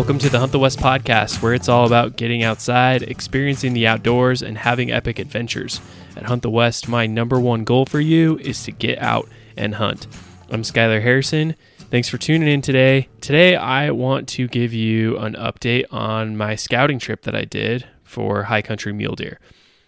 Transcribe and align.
Welcome 0.00 0.18
to 0.20 0.30
the 0.30 0.38
Hunt 0.38 0.50
the 0.50 0.58
West 0.58 0.78
podcast, 0.78 1.42
where 1.42 1.52
it's 1.52 1.68
all 1.68 1.84
about 1.84 2.16
getting 2.16 2.42
outside, 2.42 3.02
experiencing 3.02 3.74
the 3.74 3.86
outdoors, 3.86 4.40
and 4.40 4.56
having 4.56 4.90
epic 4.90 5.18
adventures. 5.18 5.78
At 6.16 6.22
Hunt 6.22 6.40
the 6.40 6.48
West, 6.48 6.88
my 6.88 7.06
number 7.06 7.38
one 7.38 7.64
goal 7.64 7.84
for 7.84 8.00
you 8.00 8.38
is 8.38 8.64
to 8.64 8.72
get 8.72 8.98
out 8.98 9.28
and 9.58 9.74
hunt. 9.74 10.06
I'm 10.48 10.62
Skyler 10.62 11.02
Harrison. 11.02 11.54
Thanks 11.90 12.08
for 12.08 12.16
tuning 12.16 12.48
in 12.48 12.62
today. 12.62 13.08
Today, 13.20 13.56
I 13.56 13.90
want 13.90 14.26
to 14.30 14.48
give 14.48 14.72
you 14.72 15.18
an 15.18 15.34
update 15.34 15.84
on 15.90 16.34
my 16.34 16.54
scouting 16.54 16.98
trip 16.98 17.24
that 17.24 17.36
I 17.36 17.44
did 17.44 17.86
for 18.02 18.44
high 18.44 18.62
country 18.62 18.94
mule 18.94 19.16
deer. 19.16 19.38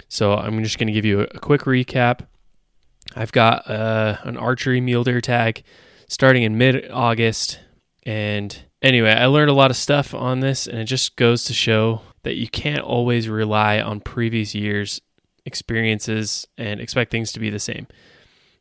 So, 0.09 0.35
I'm 0.35 0.63
just 0.63 0.79
going 0.79 0.89
to 0.89 0.93
give 0.93 1.07
you 1.07 1.21
a 1.21 1.39
quick 1.39 1.63
recap. 1.63 2.27
I've 3.17 3.33
got 3.33 3.67
uh, 3.67 4.19
an 4.25 4.37
archery 4.37 4.83
mule 4.83 5.05
deer 5.05 5.23
tag 5.23 5.63
starting 6.07 6.43
in 6.43 6.59
mid 6.59 6.91
August. 6.91 7.61
And 8.05 8.63
anyway, 8.83 9.13
I 9.13 9.27
learned 9.27 9.51
a 9.51 9.55
lot 9.55 9.71
of 9.71 9.77
stuff 9.77 10.15
on 10.15 10.41
this, 10.41 10.67
and 10.67 10.79
it 10.79 10.85
just 10.85 11.17
goes 11.17 11.45
to 11.45 11.55
show 11.55 12.03
that 12.23 12.37
you 12.37 12.49
can't 12.49 12.83
always 12.83 13.29
rely 13.29 13.81
on 13.81 14.01
previous 14.01 14.55
years' 14.55 15.01
experiences 15.45 16.47
and 16.57 16.81
expect 16.81 17.11
things 17.11 17.33
to 17.33 17.41
be 17.41 17.51
the 17.51 17.59
same. 17.59 17.87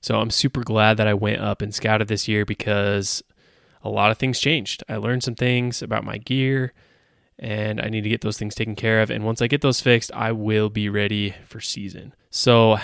So 0.01 0.19
I'm 0.19 0.31
super 0.31 0.61
glad 0.61 0.97
that 0.97 1.07
I 1.07 1.13
went 1.13 1.41
up 1.41 1.61
and 1.61 1.73
scouted 1.73 2.07
this 2.07 2.27
year 2.27 2.43
because 2.43 3.21
a 3.83 3.89
lot 3.89 4.11
of 4.11 4.17
things 4.17 4.39
changed. 4.39 4.83
I 4.89 4.95
learned 4.95 5.23
some 5.23 5.35
things 5.35 5.81
about 5.81 6.03
my 6.03 6.17
gear 6.17 6.73
and 7.37 7.79
I 7.81 7.89
need 7.89 8.01
to 8.01 8.09
get 8.09 8.21
those 8.21 8.37
things 8.37 8.55
taken 8.55 8.75
care 8.75 9.01
of. 9.01 9.09
And 9.09 9.23
once 9.23 9.41
I 9.41 9.47
get 9.47 9.61
those 9.61 9.81
fixed, 9.81 10.11
I 10.13 10.31
will 10.31 10.69
be 10.69 10.89
ready 10.89 11.35
for 11.45 11.59
season. 11.59 12.13
So 12.29 12.77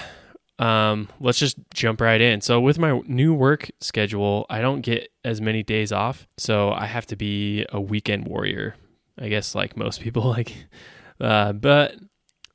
um, 0.59 1.07
let's 1.19 1.37
just 1.37 1.57
jump 1.73 2.01
right 2.01 2.19
in. 2.19 2.41
So 2.41 2.59
with 2.59 2.79
my 2.79 3.01
new 3.05 3.33
work 3.33 3.69
schedule, 3.79 4.45
I 4.49 4.61
don't 4.61 4.81
get 4.81 5.09
as 5.23 5.39
many 5.39 5.63
days 5.63 5.91
off, 5.91 6.27
so 6.37 6.71
I 6.71 6.85
have 6.85 7.05
to 7.07 7.15
be 7.15 7.65
a 7.69 7.79
weekend 7.79 8.27
warrior. 8.27 8.75
I 9.19 9.29
guess 9.29 9.55
like 9.55 9.77
most 9.77 10.01
people 10.01 10.23
like, 10.29 10.53
uh, 11.19 11.53
but 11.53 11.95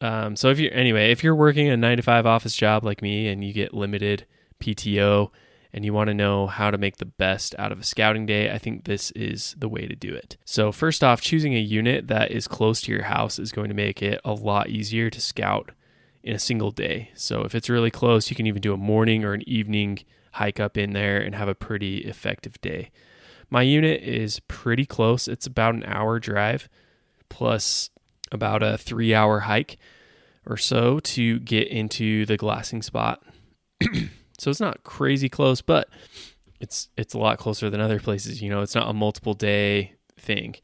um, 0.01 0.35
so 0.35 0.49
if 0.49 0.59
you're 0.59 0.75
anyway, 0.75 1.13
if 1.13 1.23
you're 1.23 1.35
working 1.35 1.69
a 1.69 1.77
nine 1.77 1.97
to 1.97 2.03
five 2.03 2.27
office 2.27 2.57
job 2.57 2.85
like 2.85 3.03
me 3.03 3.29
and 3.29 3.45
you 3.45 3.53
get 3.53 3.73
limited 3.73 4.27
PTO 4.61 5.31
and 5.73 5.85
you 5.85 5.95
want 5.95 6.09
to 6.09 6.15
know 6.15 6.48
how 6.48 6.71
to 6.71 6.77
make 6.79 6.98
the 6.98 7.07
best 7.07 7.55
out 7.59 7.73
of 7.73 7.81
a 7.81 7.85
scouting 7.85 8.27
day, 8.27 8.51
I 8.51 8.59
think 8.59 8.85
this 8.85 9.11
is 9.13 9.55
the 9.57 9.69
way 9.69 9.87
to 9.87 9.95
do 9.95 10.13
it. 10.13 10.37
So, 10.45 10.73
first 10.73 11.05
off, 11.05 11.21
choosing 11.21 11.55
a 11.55 11.61
unit 11.61 12.09
that 12.09 12.33
is 12.33 12.48
close 12.48 12.81
to 12.83 12.93
your 12.93 13.05
house 13.05 13.39
is 13.39 13.53
going 13.53 13.69
to 13.69 13.75
make 13.75 14.03
it 14.03 14.21
a 14.25 14.33
lot 14.33 14.69
easier 14.69 15.09
to 15.09 15.21
scout 15.21 15.71
in 16.23 16.34
a 16.34 16.39
single 16.39 16.70
day. 16.70 17.11
So 17.15 17.42
if 17.42 17.55
it's 17.55 17.69
really 17.69 17.91
close, 17.91 18.31
you 18.31 18.37
can 18.37 18.47
even 18.47 18.61
do 18.61 18.73
a 18.73 18.78
morning 18.78 19.25
or 19.25 19.33
an 19.33 19.47
evening 19.48 20.01
hike 20.33 20.61
up 20.61 20.77
in 20.77 20.92
there 20.92 21.20
and 21.20 21.34
have 21.34 21.48
a 21.48 21.55
pretty 21.55 21.98
effective 21.98 22.61
day. 22.61 22.91
My 23.51 23.62
unit 23.62 24.03
is 24.03 24.41
pretty 24.41 24.87
close. 24.87 25.29
It's 25.29 25.47
about 25.47 25.75
an 25.75 25.84
hour 25.84 26.19
drive 26.19 26.69
plus 27.29 27.91
about 28.31 28.62
a 28.62 28.79
three 28.79 29.14
hour 29.14 29.41
hike 29.41 29.77
or 30.47 30.56
so 30.56 31.01
to 31.01 31.39
get 31.41 31.69
into 31.69 32.25
the 32.27 32.36
glassing 32.36 32.83
spot. 32.83 33.23
so 34.39 34.51
it's 34.51 34.61
not 34.61 34.84
crazy 34.84 35.29
close, 35.29 35.61
but 35.61 35.89
it's 36.61 36.89
it's 36.97 37.14
a 37.14 37.19
lot 37.19 37.39
closer 37.39 37.69
than 37.69 37.81
other 37.81 38.01
places. 38.01 38.41
You 38.41 38.48
know, 38.48 38.62
it's 38.62 38.75
not 38.75 38.89
a 38.89 38.95
multiple 38.95 39.34
day 39.34 39.95
thing. 40.19 40.55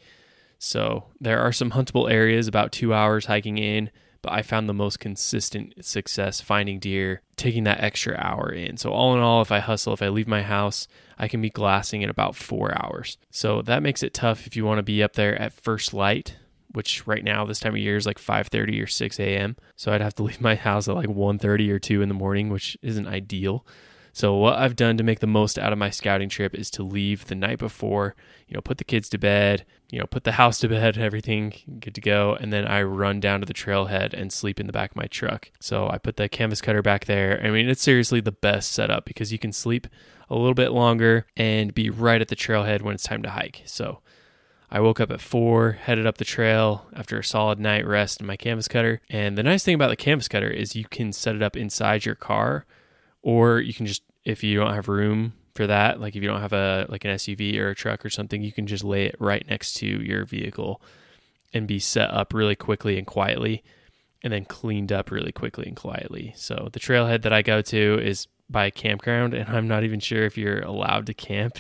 So 0.59 1.05
there 1.21 1.41
are 1.41 1.53
some 1.53 1.73
huntable 1.73 2.11
areas 2.11 2.49
about 2.49 2.73
two 2.73 2.95
hours 2.95 3.27
hiking 3.27 3.59
in 3.59 3.91
but 4.23 4.33
I 4.33 4.43
found 4.43 4.69
the 4.69 4.75
most 4.75 4.99
consistent 4.99 5.85
success 5.85 6.41
finding 6.41 6.79
deer 6.79 7.23
taking 7.37 7.65
that 7.65 7.81
extra 7.81 8.17
hour 8.17 8.51
in. 8.51 8.77
So, 8.77 8.91
all 8.91 9.15
in 9.15 9.21
all, 9.21 9.43
if 9.43 9.53
I 9.53 9.61
hustle, 9.61 9.95
if 9.95 10.03
I 10.03 10.09
leave 10.09 10.29
my 10.29 10.43
house, 10.43 10.89
I 11.19 11.29
can 11.29 11.41
be 11.41 11.51
glassing 11.51 12.03
in 12.03 12.11
about 12.11 12.37
four 12.37 12.77
hours. 12.83 13.17
So, 13.31 13.63
that 13.63 13.83
makes 13.83 14.03
it 14.03 14.15
tough 14.15 14.47
if 14.47 14.57
you 14.57 14.65
want 14.65 14.79
to 14.79 14.83
be 14.83 15.03
up 15.03 15.15
there 15.15 15.41
at 15.41 15.53
first 15.53 15.95
light. 15.95 16.37
Which 16.71 17.07
right 17.07 17.25
now 17.25 17.47
this 17.47 17.61
time 17.61 17.73
of 17.73 17.81
year 17.81 17.97
is 17.97 18.05
like 18.05 18.19
5:30 18.19 18.83
or 18.83 18.87
6 18.87 19.19
a.m. 19.19 19.57
So 19.75 19.91
I'd 19.91 20.03
have 20.03 20.15
to 20.17 20.23
leave 20.25 20.41
my 20.41 20.55
house 20.55 20.87
at 20.87 20.95
like 20.95 21.09
1:30 21.09 21.71
or 21.71 21.79
2 21.79 22.03
in 22.03 22.09
the 22.09 22.15
morning, 22.15 22.51
which 22.51 22.77
isn't 22.83 23.07
ideal. 23.07 23.65
So 24.13 24.35
what 24.35 24.59
I've 24.59 24.75
done 24.75 24.97
to 24.97 25.05
make 25.05 25.21
the 25.21 25.27
most 25.27 25.59
out 25.59 25.73
of 25.73 25.79
my 25.79 25.91
scouting 25.91 26.29
trip 26.29 26.55
is 26.55 26.71
to 26.73 26.83
leave 26.83 27.27
the 27.27 27.35
night 27.35 27.59
before, 27.59 28.17
you 28.49 28.55
know, 28.55 28.61
put 28.61 28.79
the 28.79 28.85
kids 28.85 29.09
to 29.11 29.19
bed, 29.19 29.65
you 29.91 29.99
know, 29.99 30.07
put 30.07 30.25
the 30.25 30.33
house 30.33 30.59
to 30.61 30.69
bed, 30.69 30.99
everything 30.99 31.79
good 31.81 31.95
to 31.95 32.01
go, 32.01 32.35
and 32.35 32.53
then 32.53 32.67
I 32.67 32.83
run 32.83 33.21
down 33.21 33.41
to 33.41 33.47
the 33.47 33.55
trailhead 33.55 34.13
and 34.13 34.33
sleep 34.33 34.61
in 34.61 34.67
the 34.67 34.73
back 34.73 34.91
of 34.91 34.97
my 34.97 35.07
truck. 35.07 35.51
So 35.61 35.89
I 35.89 35.99
put 35.99 36.17
the 36.17 36.29
canvas 36.29 36.61
cutter 36.61 36.83
back 36.83 37.07
there. 37.07 37.41
I 37.43 37.51
mean, 37.51 37.69
it's 37.69 37.83
seriously 37.83 38.21
the 38.21 38.33
best 38.33 38.73
setup 38.73 39.07
because 39.07 39.33
you 39.33 39.39
can 39.39 39.53
sleep 39.53 39.87
a 40.29 40.37
little 40.37 40.55
bit 40.55 40.73
longer 40.73 41.27
and 41.37 41.75
be 41.75 41.89
right 41.89 42.21
at 42.21 42.29
the 42.29 42.37
trailhead 42.37 42.83
when 42.83 42.95
it's 42.95 43.05
time 43.05 43.23
to 43.23 43.31
hike. 43.31 43.63
So 43.65 44.01
I 44.71 44.81
woke 44.81 45.01
up 45.01 45.11
at 45.11 45.23
four, 45.23 45.73
headed 45.73 46.07
up 46.07 46.19
the 46.19 46.25
trail 46.25 46.87
after 46.95 47.19
a 47.19 47.25
solid 47.25 47.59
night 47.59 47.87
rest 47.87 48.21
in 48.21 48.27
my 48.27 48.37
canvas 48.37 48.69
cutter. 48.69 49.01
And 49.09 49.39
the 49.39 49.43
nice 49.43 49.65
thing 49.65 49.75
about 49.75 49.89
the 49.89 49.97
canvas 49.97 50.29
cutter 50.29 50.51
is 50.51 50.77
you 50.77 50.85
can 50.85 51.13
set 51.13 51.35
it 51.35 51.43
up 51.43 51.57
inside 51.57 52.05
your 52.05 52.15
car 52.15 52.67
or 53.23 53.61
you 53.61 53.73
can 53.73 53.87
just 53.87 54.03
if 54.25 54.45
you 54.45 54.59
don't 54.59 54.75
have 54.75 54.89
room 54.89 55.33
for 55.59 55.67
that, 55.67 56.01
like 56.01 56.15
if 56.15 56.23
you 56.23 56.29
don't 56.29 56.41
have 56.41 56.53
a 56.53 56.87
like 56.89 57.05
an 57.05 57.11
SUV 57.11 57.59
or 57.59 57.71
a 57.71 57.75
truck 57.75 58.07
or 58.07 58.11
something, 58.11 58.43
you 58.43 58.53
can 58.53 58.69
just 58.69 58.85
lay 58.85 59.07
it 59.07 59.17
right 59.19 59.45
next 59.51 59.75
to 59.79 59.87
your 59.87 60.25
vehicle 60.25 60.81
and 61.53 61.67
be 61.67 61.81
set 61.81 62.11
up 62.13 62.33
really 62.33 62.55
quickly 62.55 62.97
and 62.97 63.09
quietly 63.09 63.65
and 64.23 64.33
then 64.33 64.45
cleaned 64.45 64.93
up 64.93 65.11
really 65.11 65.33
quickly 65.33 65.67
and 65.67 65.77
quietly. 65.77 66.33
So 66.37 66.69
the 66.73 66.79
trailhead 66.79 67.23
that 67.23 67.33
I 67.33 67.43
go 67.43 67.61
to 67.61 67.99
is 68.01 68.29
by 68.49 68.67
a 68.67 68.71
campground 68.71 69.35
and 69.35 69.49
I'm 69.49 69.67
not 69.67 69.83
even 69.83 69.99
sure 69.99 70.23
if 70.23 70.39
you're 70.39 70.61
allowed 70.61 71.07
to 71.07 71.15
camp 71.15 71.59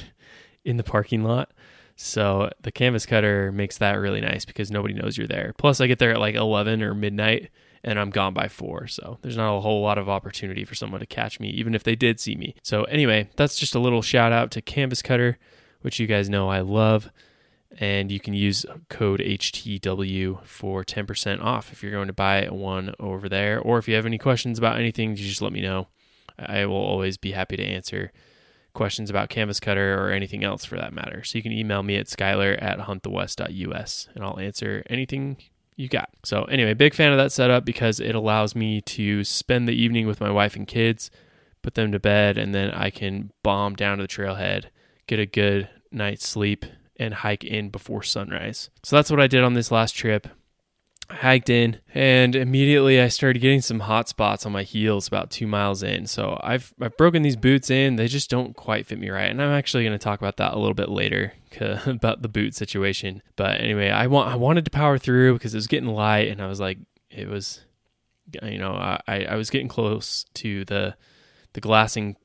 in 0.64 0.76
the 0.76 0.84
parking 0.84 1.24
lot. 1.24 1.50
So 1.96 2.52
the 2.62 2.70
canvas 2.70 3.04
cutter 3.04 3.50
makes 3.50 3.78
that 3.78 3.94
really 3.94 4.20
nice 4.20 4.44
because 4.44 4.70
nobody 4.70 4.94
knows 4.94 5.18
you're 5.18 5.26
there. 5.26 5.54
Plus 5.58 5.80
I 5.80 5.88
get 5.88 5.98
there 5.98 6.12
at 6.12 6.20
like 6.20 6.36
11 6.36 6.84
or 6.84 6.94
midnight 6.94 7.50
and 7.88 7.98
I'm 7.98 8.10
gone 8.10 8.34
by 8.34 8.48
four. 8.48 8.86
So 8.86 9.18
there's 9.22 9.38
not 9.38 9.56
a 9.56 9.60
whole 9.60 9.80
lot 9.80 9.96
of 9.96 10.10
opportunity 10.10 10.62
for 10.62 10.74
someone 10.74 11.00
to 11.00 11.06
catch 11.06 11.40
me, 11.40 11.48
even 11.48 11.74
if 11.74 11.84
they 11.84 11.96
did 11.96 12.20
see 12.20 12.36
me. 12.36 12.54
So 12.62 12.84
anyway, 12.84 13.30
that's 13.36 13.56
just 13.56 13.74
a 13.74 13.78
little 13.78 14.02
shout 14.02 14.30
out 14.30 14.50
to 14.52 14.60
Canvas 14.60 15.00
Cutter, 15.00 15.38
which 15.80 15.98
you 15.98 16.06
guys 16.06 16.28
know 16.28 16.50
I 16.50 16.60
love. 16.60 17.10
And 17.78 18.12
you 18.12 18.20
can 18.20 18.34
use 18.34 18.66
code 18.90 19.20
HTW 19.20 20.44
for 20.44 20.84
10% 20.84 21.42
off 21.42 21.72
if 21.72 21.82
you're 21.82 21.92
going 21.92 22.08
to 22.08 22.12
buy 22.12 22.46
one 22.46 22.94
over 23.00 23.26
there. 23.26 23.58
Or 23.58 23.78
if 23.78 23.88
you 23.88 23.94
have 23.94 24.06
any 24.06 24.18
questions 24.18 24.58
about 24.58 24.78
anything, 24.78 25.16
just 25.16 25.40
let 25.40 25.52
me 25.52 25.62
know. 25.62 25.88
I 26.38 26.66
will 26.66 26.76
always 26.76 27.16
be 27.16 27.32
happy 27.32 27.56
to 27.56 27.64
answer 27.64 28.12
questions 28.74 29.08
about 29.08 29.30
Canvas 29.30 29.60
Cutter 29.60 29.98
or 29.98 30.10
anything 30.10 30.44
else 30.44 30.66
for 30.66 30.76
that 30.76 30.92
matter. 30.92 31.24
So 31.24 31.38
you 31.38 31.42
can 31.42 31.52
email 31.52 31.82
me 31.82 31.96
at 31.96 32.06
skyler 32.06 32.60
at 32.62 32.80
huntthewest.us 32.80 34.08
and 34.14 34.24
I'll 34.24 34.38
answer 34.38 34.82
anything 34.90 35.38
you 35.78 35.88
got. 35.88 36.10
So, 36.24 36.42
anyway, 36.44 36.74
big 36.74 36.92
fan 36.92 37.12
of 37.12 37.18
that 37.18 37.32
setup 37.32 37.64
because 37.64 38.00
it 38.00 38.14
allows 38.14 38.54
me 38.54 38.80
to 38.82 39.22
spend 39.22 39.68
the 39.68 39.80
evening 39.80 40.06
with 40.06 40.20
my 40.20 40.30
wife 40.30 40.56
and 40.56 40.66
kids, 40.66 41.10
put 41.62 41.74
them 41.74 41.92
to 41.92 42.00
bed, 42.00 42.36
and 42.36 42.52
then 42.52 42.72
I 42.72 42.90
can 42.90 43.30
bomb 43.44 43.76
down 43.76 43.98
to 43.98 44.04
the 44.04 44.08
trailhead, 44.08 44.66
get 45.06 45.20
a 45.20 45.26
good 45.26 45.70
night's 45.92 46.28
sleep, 46.28 46.66
and 46.96 47.14
hike 47.14 47.44
in 47.44 47.70
before 47.70 48.02
sunrise. 48.02 48.70
So, 48.82 48.96
that's 48.96 49.10
what 49.10 49.20
I 49.20 49.28
did 49.28 49.44
on 49.44 49.54
this 49.54 49.70
last 49.70 49.92
trip 49.92 50.26
hiked 51.10 51.48
in 51.48 51.80
and 51.94 52.36
immediately 52.36 53.00
I 53.00 53.08
started 53.08 53.40
getting 53.40 53.60
some 53.60 53.80
hot 53.80 54.08
spots 54.08 54.44
on 54.44 54.52
my 54.52 54.62
heels 54.62 55.08
about 55.08 55.30
two 55.30 55.46
miles 55.46 55.82
in. 55.82 56.06
So 56.06 56.38
I've 56.42 56.74
I've 56.80 56.96
broken 56.96 57.22
these 57.22 57.36
boots 57.36 57.70
in. 57.70 57.96
They 57.96 58.08
just 58.08 58.30
don't 58.30 58.54
quite 58.54 58.86
fit 58.86 58.98
me 58.98 59.08
right. 59.10 59.30
And 59.30 59.42
I'm 59.42 59.50
actually 59.50 59.84
going 59.84 59.98
to 59.98 60.02
talk 60.02 60.20
about 60.20 60.36
that 60.36 60.52
a 60.52 60.58
little 60.58 60.74
bit 60.74 60.90
later 60.90 61.32
about 61.86 62.22
the 62.22 62.28
boot 62.28 62.54
situation. 62.54 63.22
But 63.36 63.60
anyway, 63.60 63.90
I 63.90 64.06
want 64.06 64.30
I 64.30 64.36
wanted 64.36 64.64
to 64.66 64.70
power 64.70 64.98
through 64.98 65.34
because 65.34 65.54
it 65.54 65.58
was 65.58 65.66
getting 65.66 65.88
light 65.88 66.28
and 66.28 66.42
I 66.42 66.46
was 66.46 66.60
like 66.60 66.78
it 67.10 67.28
was 67.28 67.62
you 68.42 68.58
know, 68.58 68.72
I, 68.72 69.24
I 69.24 69.36
was 69.36 69.50
getting 69.50 69.68
close 69.68 70.24
to 70.34 70.64
the 70.66 70.96
the 71.54 71.60
glassing 71.60 72.16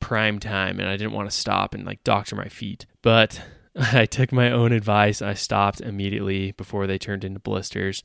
prime 0.00 0.38
time 0.38 0.78
and 0.78 0.88
I 0.88 0.96
didn't 0.96 1.12
want 1.12 1.28
to 1.28 1.36
stop 1.36 1.74
and 1.74 1.84
like 1.84 2.04
doctor 2.04 2.36
my 2.36 2.48
feet. 2.48 2.86
But 3.02 3.42
I 3.92 4.06
took 4.06 4.32
my 4.32 4.50
own 4.50 4.72
advice. 4.72 5.22
I 5.22 5.34
stopped 5.34 5.80
immediately 5.80 6.52
before 6.52 6.86
they 6.86 6.98
turned 6.98 7.24
into 7.24 7.40
blisters, 7.40 8.02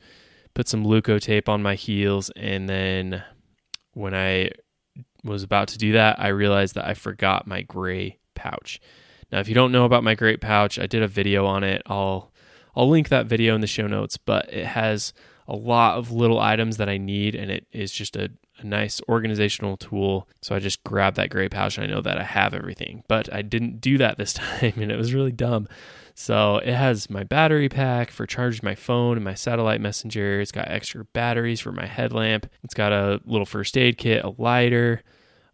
put 0.54 0.68
some 0.68 0.86
Luco 0.86 1.18
Leukotape 1.18 1.50
on 1.50 1.62
my 1.64 1.76
heels, 1.76 2.30
and 2.36 2.70
then 2.70 3.24
when 3.94 4.14
I 4.14 4.52
was 5.24 5.44
about 5.44 5.68
to 5.70 5.78
do 5.78 5.94
that, 5.94 6.20
I 6.20 6.30
realized 6.30 6.76
that 6.76 6.88
I 6.88 6.94
forgot 6.94 7.48
my 7.48 7.62
gray 7.62 8.20
pouch. 8.36 8.80
Now, 9.32 9.40
if 9.40 9.48
you 9.48 9.56
don't 9.56 9.72
know 9.72 9.86
about 9.86 10.04
my 10.04 10.16
gray 10.16 10.38
pouch, 10.38 10.78
I 10.78 10.88
did 10.88 11.02
a 11.02 11.08
video 11.08 11.46
on 11.46 11.64
it. 11.64 11.82
I'll 11.86 12.32
I'll 12.76 12.90
link 12.90 13.10
that 13.10 13.28
video 13.28 13.54
in 13.56 13.62
the 13.62 13.68
show 13.68 13.88
notes, 13.88 14.18
but 14.18 14.52
it 14.52 14.66
has 14.66 15.14
a 15.48 15.56
lot 15.56 15.98
of 15.98 16.12
little 16.12 16.40
items 16.40 16.78
that 16.78 16.90
I 16.90 16.98
need, 16.98 17.36
and 17.36 17.52
it 17.52 17.68
is 17.72 17.92
just 17.92 18.16
a 18.16 18.32
a 18.60 18.66
nice 18.66 19.02
organizational 19.10 19.78
tool. 19.78 20.28
So 20.42 20.56
I 20.56 20.60
just 20.60 20.84
grabbed 20.84 21.18
that 21.18 21.30
gray 21.30 21.50
pouch 21.50 21.78
and 21.78 21.86
I 21.86 21.94
know 21.94 22.02
that 22.02 22.18
I 22.18 22.24
have 22.24 22.54
everything. 22.54 23.04
But 23.08 23.32
I 23.34 23.42
didn't 23.42 23.82
do 23.82 23.98
that 23.98 24.18
this 24.18 24.34
time 24.34 24.74
and 24.78 24.92
it 24.92 24.98
was 24.98 25.14
really 25.14 25.32
dumb. 25.32 25.68
So 26.16 26.58
it 26.58 26.74
has 26.74 27.10
my 27.10 27.24
battery 27.24 27.70
pack 27.70 28.12
for 28.12 28.28
charging 28.28 28.62
my 28.64 28.76
phone 28.76 29.18
and 29.18 29.24
my 29.24 29.34
satellite 29.34 29.82
messenger. 29.82 30.42
It's 30.42 30.52
got 30.52 30.70
extra 30.70 31.06
batteries 31.06 31.60
for 31.60 31.72
my 31.72 31.88
headlamp. 31.88 32.48
It's 32.64 32.76
got 32.76 32.92
a 32.92 33.20
little 33.26 33.46
first 33.46 33.78
aid 33.78 33.98
kit, 33.98 34.24
a 34.24 34.34
lighter, 34.38 35.02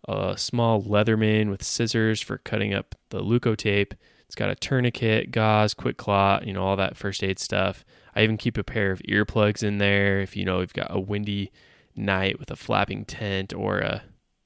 a 0.08 0.38
small 0.38 0.82
Leatherman 0.82 1.50
with 1.50 1.64
scissors 1.64 2.22
for 2.22 2.40
cutting 2.40 2.74
up 2.74 2.96
the 3.10 3.22
Leukotape. 3.22 3.94
It's 4.26 4.36
got 4.36 4.50
a 4.50 4.56
tourniquet, 4.56 5.32
gauze, 5.32 5.74
quick 5.74 5.98
clot, 5.98 6.46
you 6.46 6.54
know, 6.54 6.64
all 6.64 6.76
that 6.76 6.98
first 6.98 7.24
aid 7.24 7.40
stuff. 7.40 7.86
I 8.16 8.24
even 8.24 8.38
keep 8.38 8.58
a 8.58 8.64
pair 8.64 8.92
of 8.92 9.02
earplugs 9.08 9.64
in 9.64 9.78
there 9.78 10.20
if 10.20 10.36
you 10.36 10.44
know 10.44 10.60
you've 10.60 10.74
got 10.74 10.94
a 10.94 11.00
windy 11.00 11.52
night 11.96 12.38
with 12.38 12.52
a 12.52 12.56
flapping 12.56 13.06
tent 13.06 13.54
or 13.54 13.80
a, 13.80 14.04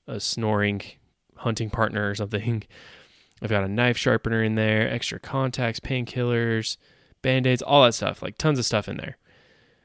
a 0.07 0.19
snoring 0.19 0.81
hunting 1.37 1.69
partner 1.69 2.09
or 2.09 2.15
something. 2.15 2.63
I've 3.43 3.49
got 3.49 3.65
a 3.65 3.67
knife 3.67 3.97
sharpener 3.97 4.41
in 4.41 4.55
there, 4.55 4.89
extra 4.89 5.19
contacts, 5.19 5.81
painkillers, 5.81 6.77
band 7.21 7.45
aids, 7.45 7.61
all 7.61 7.83
that 7.83 7.93
stuff, 7.93 8.21
like 8.21 8.37
tons 8.37 8.57
of 8.57 8.65
stuff 8.65 8.87
in 8.87 8.95
there. 8.95 9.17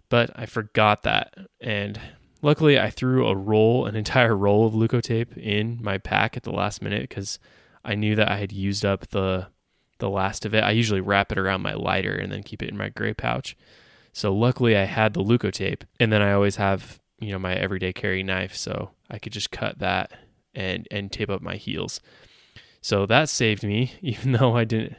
But 0.09 0.31
I 0.37 0.47
forgot 0.47 1.03
that. 1.03 1.35
And 1.61 2.01
luckily, 2.41 2.79
I 2.79 2.91
threw 2.91 3.27
a 3.27 3.35
roll, 3.35 3.87
an 3.87 3.97
entire 3.97 4.37
roll 4.37 4.67
of 4.67 4.75
leukotape 4.75 5.37
in 5.37 5.79
my 5.83 5.99
pack 5.99 6.37
at 6.37 6.45
the 6.45 6.53
last 6.53 6.81
minute 6.81 7.09
because 7.09 7.41
I 7.85 7.97
knew 7.97 8.15
that 8.15 8.31
I 8.31 8.37
had 8.37 8.53
used 8.53 8.85
up 8.85 9.09
the 9.09 9.49
the 9.99 10.09
last 10.09 10.47
of 10.47 10.55
it. 10.55 10.63
I 10.63 10.71
usually 10.71 11.01
wrap 11.01 11.33
it 11.33 11.39
around 11.39 11.63
my 11.63 11.75
lighter 11.75 12.15
and 12.15 12.31
then 12.31 12.45
keep 12.45 12.63
it 12.63 12.69
in 12.69 12.77
my 12.77 12.89
gray 12.91 13.15
pouch. 13.15 13.57
So 14.13 14.33
luckily 14.33 14.77
I 14.77 14.85
had 14.85 15.13
the 15.13 15.25
leukotape 15.25 15.83
and 15.99 16.13
then 16.13 16.23
I 16.23 16.33
always 16.33 16.55
have, 16.55 17.01
you 17.19 17.33
know, 17.33 17.39
my 17.41 17.55
everyday 17.55 17.93
carry 17.93 18.23
knife 18.23 18.55
so 18.55 18.93
I 19.11 19.19
could 19.19 19.33
just 19.33 19.51
cut 19.51 19.81
that 19.81 20.13
and 20.55 20.87
and 20.93 21.11
tape 21.11 21.31
up 21.31 21.43
my 21.43 21.57
heels. 21.57 22.01
So 22.81 23.07
that 23.07 23.29
saved 23.29 23.63
me 23.63 23.93
even 24.03 24.33
though 24.33 24.57
I 24.57 24.65
didn't 24.65 24.97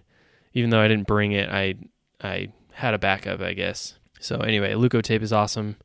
even 0.53 0.69
though 0.71 0.81
I 0.81 0.87
didn't 0.87 1.07
bring 1.07 1.31
it, 1.31 1.49
I 1.49 1.75
I 2.21 2.49
had 2.73 2.93
a 2.93 2.99
backup, 2.99 3.41
I 3.41 3.53
guess. 3.53 3.95
So 4.19 4.39
anyway, 4.39 4.73
Leukotape 4.73 5.21
is 5.21 5.33
awesome. 5.33 5.77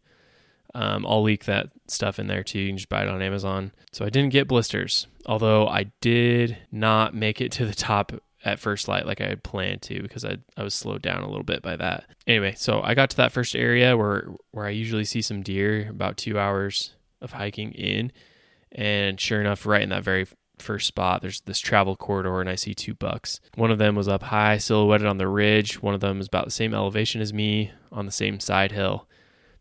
Um, 0.75 1.07
I'll 1.07 1.23
leak 1.23 1.45
that 1.45 1.69
stuff 1.87 2.19
in 2.19 2.27
there 2.27 2.43
too. 2.43 2.59
You 2.59 2.69
can 2.71 2.79
just 2.79 2.89
buy 2.89 3.03
it 3.03 3.09
on 3.09 3.23
Amazon. 3.23 3.73
So 3.93 4.05
I 4.05 4.11
didn't 4.11 4.33
get 4.33 4.49
blisters, 4.49 5.07
although 5.25 5.69
I 5.69 5.93
did 6.01 6.59
not 6.73 7.15
make 7.15 7.41
it 7.41 7.53
to 7.53 7.67
the 7.67 7.75
top 7.75 8.13
at 8.45 8.59
first 8.59 8.89
light 8.89 9.07
like 9.07 9.21
I 9.21 9.29
had 9.29 9.43
planned 9.43 9.83
to 9.83 10.03
because 10.03 10.25
I, 10.25 10.39
I 10.57 10.63
was 10.63 10.75
slowed 10.75 11.01
down 11.01 11.23
a 11.23 11.29
little 11.29 11.45
bit 11.45 11.63
by 11.63 11.77
that. 11.77 12.05
Anyway, 12.27 12.55
so 12.57 12.83
I 12.83 12.95
got 12.95 13.11
to 13.11 13.17
that 13.19 13.33
first 13.33 13.55
area 13.55 13.97
where 13.97 14.29
where 14.51 14.67
I 14.67 14.71
usually 14.71 15.05
see 15.05 15.23
some 15.23 15.43
deer 15.43 15.89
about 15.89 16.17
two 16.17 16.39
hours 16.39 16.95
of 17.21 17.33
hiking 17.33 17.73
in, 17.73 18.13
and 18.73 19.21
sure 19.21 19.41
enough, 19.41 19.67
right 19.67 19.83
in 19.83 19.91
that 19.91 20.05
very 20.05 20.27
first 20.59 20.87
spot, 20.87 21.23
there's 21.23 21.41
this 21.43 21.59
travel 21.59 21.97
corridor, 21.97 22.41
and 22.41 22.49
I 22.49 22.55
see 22.55 22.75
two 22.75 22.95
bucks. 22.95 23.41
One 23.55 23.71
of 23.71 23.79
them 23.79 23.95
was 23.95 24.09
up 24.09 24.25
high, 24.25 24.59
silhouetted 24.59 25.07
on 25.07 25.19
the 25.19 25.29
ridge. 25.29 25.83
One 25.83 25.95
of 25.95 26.01
them 26.01 26.21
is 26.21 26.27
about 26.27 26.45
the 26.45 26.51
same 26.51 26.75
elevation 26.75 27.21
as 27.21 27.33
me 27.33 27.73
on 27.93 28.07
the 28.07 28.13
same 28.13 28.41
side 28.41 28.73
hill. 28.73 29.09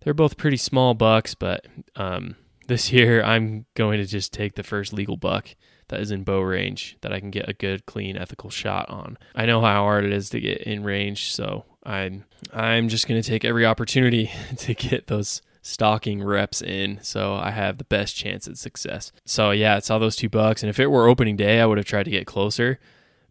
They're 0.04 0.14
both 0.14 0.38
pretty 0.38 0.58
small 0.58 0.94
bucks, 0.94 1.34
but 1.34 1.66
um, 1.96 2.36
this 2.68 2.92
year 2.92 3.24
I'm 3.24 3.66
going 3.76 4.00
to 4.00 4.06
just 4.06 4.34
take 4.34 4.56
the 4.56 4.64
first 4.64 4.94
legal 4.94 5.18
buck 5.18 5.56
that 5.90 6.00
is 6.00 6.12
in 6.12 6.24
bow 6.24 6.42
range 6.42 6.98
that 7.02 7.14
I 7.14 7.20
can 7.20 7.30
get 7.30 7.50
a 7.50 7.54
good, 7.54 7.86
clean, 7.86 8.18
ethical 8.18 8.50
shot 8.50 8.90
on. 8.90 9.18
I 9.36 9.46
know 9.46 9.62
how 9.62 9.84
hard 9.84 10.06
it 10.06 10.14
is 10.14 10.30
to 10.30 10.40
get 10.40 10.62
in 10.62 10.84
range, 10.84 11.34
so 11.34 11.66
I'm 11.84 12.26
I'm 12.52 12.88
just 12.88 13.08
going 13.08 13.22
to 13.22 13.28
take 13.28 13.46
every 13.46 13.66
opportunity 13.66 14.32
to 14.58 14.74
get 14.74 15.08
those 15.08 15.42
stalking 15.64 16.22
reps 16.22 16.62
in 16.62 17.00
so 17.02 17.36
I 17.36 17.50
have 17.50 17.78
the 17.80 17.86
best 17.86 18.16
chance 18.16 18.48
at 18.48 18.58
success. 18.58 19.12
So 19.26 19.52
yeah, 19.52 19.78
I 19.78 19.80
saw 19.80 19.98
those 19.98 20.16
two 20.16 20.30
bucks 20.30 20.62
and 20.62 20.70
if 20.70 20.80
it 20.80 20.92
were 20.92 21.08
opening 21.08 21.36
day, 21.36 21.60
I 21.60 21.66
would 21.66 21.78
have 21.78 21.88
tried 21.88 22.04
to 22.04 22.12
get 22.12 22.28
closer, 22.28 22.80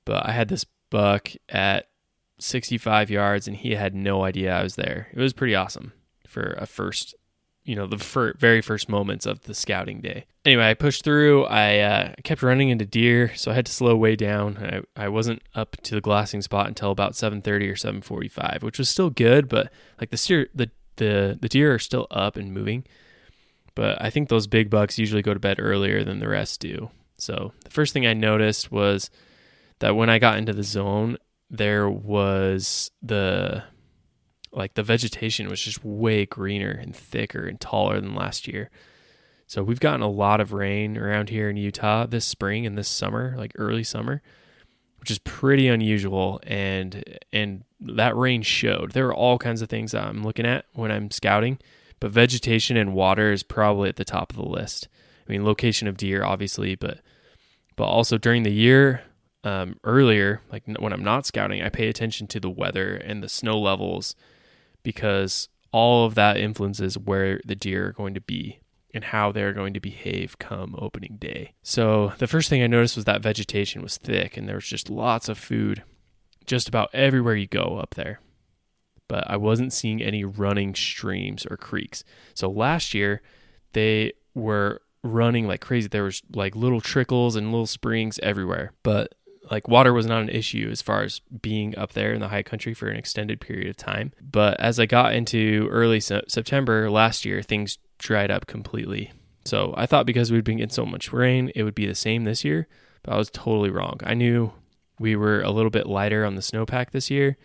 but 0.05 0.27
I 0.27 0.33
had 0.33 0.49
this 0.49 0.67
buck 0.91 1.31
at 1.49 1.89
65 2.39 3.11
yards 3.11 3.47
and 3.47 3.57
he 3.57 3.75
had 3.75 3.95
no 3.95 4.25
idea 4.25 4.53
I 4.53 4.63
was 4.63 4.77
there. 4.77 5.09
It 5.13 5.21
was 5.21 5.33
pretty 5.33 5.55
awesome 5.55 5.93
for 6.27 6.57
a 6.59 6.67
first 6.67 7.15
you 7.65 7.77
know 7.77 7.87
the 7.87 7.99
fir- 7.99 8.35
very 8.35 8.61
first 8.61 8.89
moments 8.89 9.27
of 9.27 9.43
the 9.43 9.55
scouting 9.55 10.01
day. 10.01 10.27
Anyway, 10.45 10.69
I 10.69 10.75
pushed 10.75 11.05
through. 11.05 11.45
I 11.45 11.79
uh, 11.79 12.13
kept 12.25 12.43
running 12.43 12.71
into 12.71 12.85
deer, 12.85 13.33
so 13.37 13.51
I 13.51 13.55
had 13.55 13.67
to 13.67 13.73
slow 13.73 13.97
way 13.97 14.17
down. 14.17 14.83
I, 14.97 15.05
I 15.05 15.09
wasn't 15.09 15.43
up 15.55 15.77
to 15.83 15.95
the 15.95 16.01
glassing 16.01 16.43
spot 16.43 16.67
until 16.67 16.91
about 16.91 17.13
7:30 17.13 17.47
or 17.71 17.75
7:45, 17.75 18.63
which 18.63 18.79
was 18.79 18.89
still 18.89 19.11
good, 19.11 19.49
but 19.49 19.73
like 20.01 20.11
the 20.11 20.17
steer, 20.17 20.49
the 20.55 20.71
the 21.03 21.39
the 21.41 21.49
deer 21.49 21.75
are 21.75 21.79
still 21.79 22.07
up 22.11 22.37
and 22.37 22.53
moving. 22.53 22.85
But 23.75 24.01
I 24.03 24.11
think 24.11 24.29
those 24.29 24.47
big 24.47 24.71
bucks 24.71 24.99
usually 24.99 25.23
go 25.23 25.35
to 25.35 25.41
bed 25.41 25.57
earlier 25.59 26.05
than 26.05 26.21
the 26.21 26.29
rest 26.29 26.61
do. 26.61 26.91
So 27.19 27.53
the 27.65 27.71
first 27.71 27.93
thing 27.93 28.07
I 28.07 28.13
noticed 28.13 28.71
was 28.71 29.11
that 29.79 29.97
when 29.97 30.11
I 30.11 30.19
got 30.19 30.37
into 30.37 30.53
the 30.53 30.63
zone, 30.63 31.17
there 31.51 31.89
was 31.89 32.91
the 33.03 33.65
like 34.53 34.75
the 34.75 34.83
vegetation 34.83 35.49
was 35.49 35.63
just 35.63 35.85
way 35.85 36.27
greener 36.27 36.71
and 36.71 36.95
thicker 36.95 37.47
and 37.47 37.59
taller 37.59 38.01
than 38.01 38.15
last 38.15 38.47
year. 38.47 38.71
So 39.47 39.63
we've 39.63 39.81
gotten 39.81 40.03
a 40.03 40.11
lot 40.11 40.41
of 40.41 40.53
rain 40.53 40.97
around 40.97 41.31
here 41.31 41.49
in 41.49 41.57
Utah 41.57 42.07
this 42.07 42.25
spring 42.25 42.67
and 42.67 42.77
this 42.77 42.89
summer, 42.89 43.35
like 43.37 43.53
early 43.57 43.85
summer, 43.85 44.23
which 45.03 45.11
is 45.11 45.19
pretty 45.19 45.67
unusual 45.67 46.41
and 46.47 47.19
and 47.33 47.65
that 47.81 48.17
rain 48.17 48.41
showed. 48.41 48.93
There 48.93 49.09
are 49.09 49.15
all 49.15 49.37
kinds 49.37 49.61
of 49.61 49.69
things 49.69 49.95
I'm 49.95 50.23
looking 50.23 50.47
at 50.47 50.67
when 50.75 50.93
I'm 50.93 51.11
scouting, 51.11 51.59
but 51.99 52.13
vegetation 52.13 52.77
and 52.77 52.95
water 52.95 53.33
is 53.33 53.43
probably 53.43 53.89
at 53.89 53.97
the 53.97 54.05
top 54.05 54.31
of 54.31 54.37
the 54.37 54.47
list. 54.47 54.87
I 55.29 55.33
mean, 55.33 55.45
location 55.45 55.89
of 55.89 55.97
deer 55.97 56.23
obviously, 56.23 56.77
but 56.77 57.01
but 57.75 57.87
also 57.87 58.17
during 58.17 58.45
the 58.45 58.53
year 58.53 59.03
um, 59.43 59.81
earlier, 59.83 60.41
like 60.53 60.63
when 60.79 60.93
I'm 60.93 61.03
not 61.03 61.27
scouting, 61.27 61.65
I 61.65 61.69
pay 61.69 61.89
attention 61.89 62.29
to 62.29 62.39
the 62.39 62.49
weather 62.49 62.95
and 62.95 63.25
the 63.25 63.29
snow 63.29 63.59
levels 63.59 64.15
because 64.85 65.49
all 65.73 66.07
of 66.07 66.15
that 66.15 66.37
influences 66.37 66.97
where 66.97 67.41
the 67.45 67.57
deer 67.57 67.89
are 67.89 67.93
going 67.93 68.15
to 68.15 68.21
be 68.21 68.61
and 68.95 69.05
how 69.05 69.33
they're 69.33 69.53
going 69.53 69.75
to 69.75 69.81
behave 69.81 70.39
come 70.39 70.77
opening 70.79 71.17
day. 71.19 71.55
So 71.63 72.13
the 72.19 72.27
first 72.27 72.49
thing 72.49 72.63
I 72.63 72.67
noticed 72.67 72.97
was 72.97 73.05
that 73.07 73.23
vegetation 73.23 73.83
was 73.83 73.97
thick 73.97 74.37
and 74.37 74.49
there 74.49 74.57
was 74.57 74.67
just 74.67 74.91
lots 74.91 75.29
of 75.29 75.39
food 75.39 75.83
just 76.47 76.69
about 76.69 76.91
everywhere 76.93 77.37
you 77.37 77.47
go 77.47 77.79
up 77.81 77.95
there. 77.95 78.21
But 79.09 79.31
I 79.31 79.37
wasn't 79.37 79.73
seeing 79.73 80.03
any 80.03 80.25
running 80.25 80.75
streams 80.75 81.47
or 81.47 81.57
creeks. 81.57 82.05
So 82.35 82.51
last 82.51 82.95
year 82.95 83.23
they 83.73 84.13
were 84.35 84.83
running 85.03 85.47
like 85.47 85.61
crazy. 85.61 85.89
There 85.89 86.05
was 86.05 86.23
like 86.35 86.55
little 86.55 86.81
trickles 86.81 87.37
and 87.37 87.51
little 87.51 87.67
springs 87.67 88.19
everywhere. 88.23 88.73
But 88.83 89.15
like 89.51 89.69
water 89.69 89.93
was 89.93 90.07
not 90.07 90.23
an 90.23 90.29
issue 90.29 90.69
as 90.71 90.83
far 90.83 91.03
as 91.03 91.21
being 91.41 91.77
up 91.77 91.93
there 91.93 92.13
in 92.13 92.21
the 92.21 92.29
high 92.29 92.43
country 92.43 92.75
for 92.75 92.89
an 92.89 92.97
extended 92.97 93.41
period 93.41 93.69
of 93.69 93.77
time. 93.77 94.13
But 94.21 94.59
as 94.61 94.79
I 94.79 94.87
got 94.87 95.15
into 95.15 95.69
early 95.71 96.01
se- 96.01 96.25
September 96.29 96.91
last 96.91 97.25
year, 97.25 97.43
things 97.43 97.79
dried 98.03 98.31
up 98.31 98.47
completely. 98.47 99.13
So 99.45 99.75
I 99.77 99.87
thought 99.87 100.07
because 100.07 100.31
we'd 100.31 100.45
been 100.45 100.59
getting 100.59 100.71
so 100.71 100.87
much 100.87 101.13
rain, 101.13 101.51
it 101.55 101.63
would 101.63 101.75
be 101.75 101.87
the 101.87 101.95
same 101.95 102.25
this 102.25 102.45
year, 102.45 102.69
but 103.03 103.15
I 103.15 103.17
was 103.17 103.31
totally 103.31 103.71
wrong. 103.71 103.99
I 104.05 104.15
knew 104.15 104.53
we 104.99 105.17
were 105.17 105.41
a 105.43 105.51
little 105.51 105.71
bit 105.71 105.87
lighter 105.87 106.25
on 106.25 106.35
the 106.35 106.43
snowpack 106.43 106.91
this 106.91 107.11
year 107.11 107.37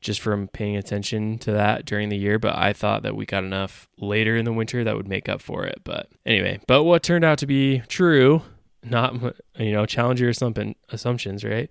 just 0.00 0.20
from 0.20 0.48
paying 0.48 0.76
attention 0.76 1.38
to 1.38 1.52
that 1.52 1.84
during 1.84 2.08
the 2.08 2.16
year, 2.16 2.36
but 2.36 2.56
I 2.56 2.72
thought 2.72 3.04
that 3.04 3.14
we 3.14 3.24
got 3.24 3.44
enough 3.44 3.88
later 3.98 4.36
in 4.36 4.44
the 4.44 4.52
winter 4.52 4.82
that 4.82 4.96
would 4.96 5.06
make 5.06 5.28
up 5.28 5.40
for 5.40 5.64
it. 5.64 5.80
But 5.84 6.08
anyway, 6.26 6.58
but 6.66 6.82
what 6.82 7.04
turned 7.04 7.24
out 7.24 7.38
to 7.38 7.46
be 7.46 7.82
true 7.86 8.42
not 8.84 9.14
you 9.56 9.72
know 9.72 9.86
challenge 9.86 10.20
your 10.20 10.30
assumptions, 10.30 11.44
right? 11.44 11.70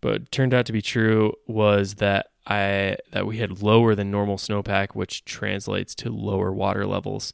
But 0.00 0.30
turned 0.30 0.54
out 0.54 0.66
to 0.66 0.72
be 0.72 0.82
true 0.82 1.34
was 1.46 1.94
that 1.94 2.28
I 2.46 2.96
that 3.12 3.26
we 3.26 3.38
had 3.38 3.62
lower 3.62 3.94
than 3.94 4.10
normal 4.10 4.36
snowpack, 4.36 4.94
which 4.94 5.24
translates 5.24 5.94
to 5.96 6.10
lower 6.10 6.52
water 6.52 6.86
levels, 6.86 7.32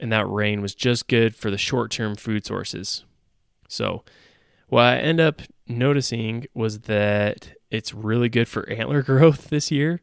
and 0.00 0.12
that 0.12 0.28
rain 0.28 0.60
was 0.60 0.74
just 0.74 1.08
good 1.08 1.34
for 1.34 1.50
the 1.50 1.58
short-term 1.58 2.16
food 2.16 2.44
sources. 2.46 3.04
So, 3.68 4.04
what 4.68 4.84
I 4.84 4.98
end 4.98 5.20
up 5.20 5.42
noticing 5.66 6.46
was 6.54 6.80
that 6.80 7.52
it's 7.70 7.94
really 7.94 8.28
good 8.28 8.48
for 8.48 8.68
antler 8.68 9.02
growth 9.04 9.48
this 9.48 9.70
year. 9.70 10.00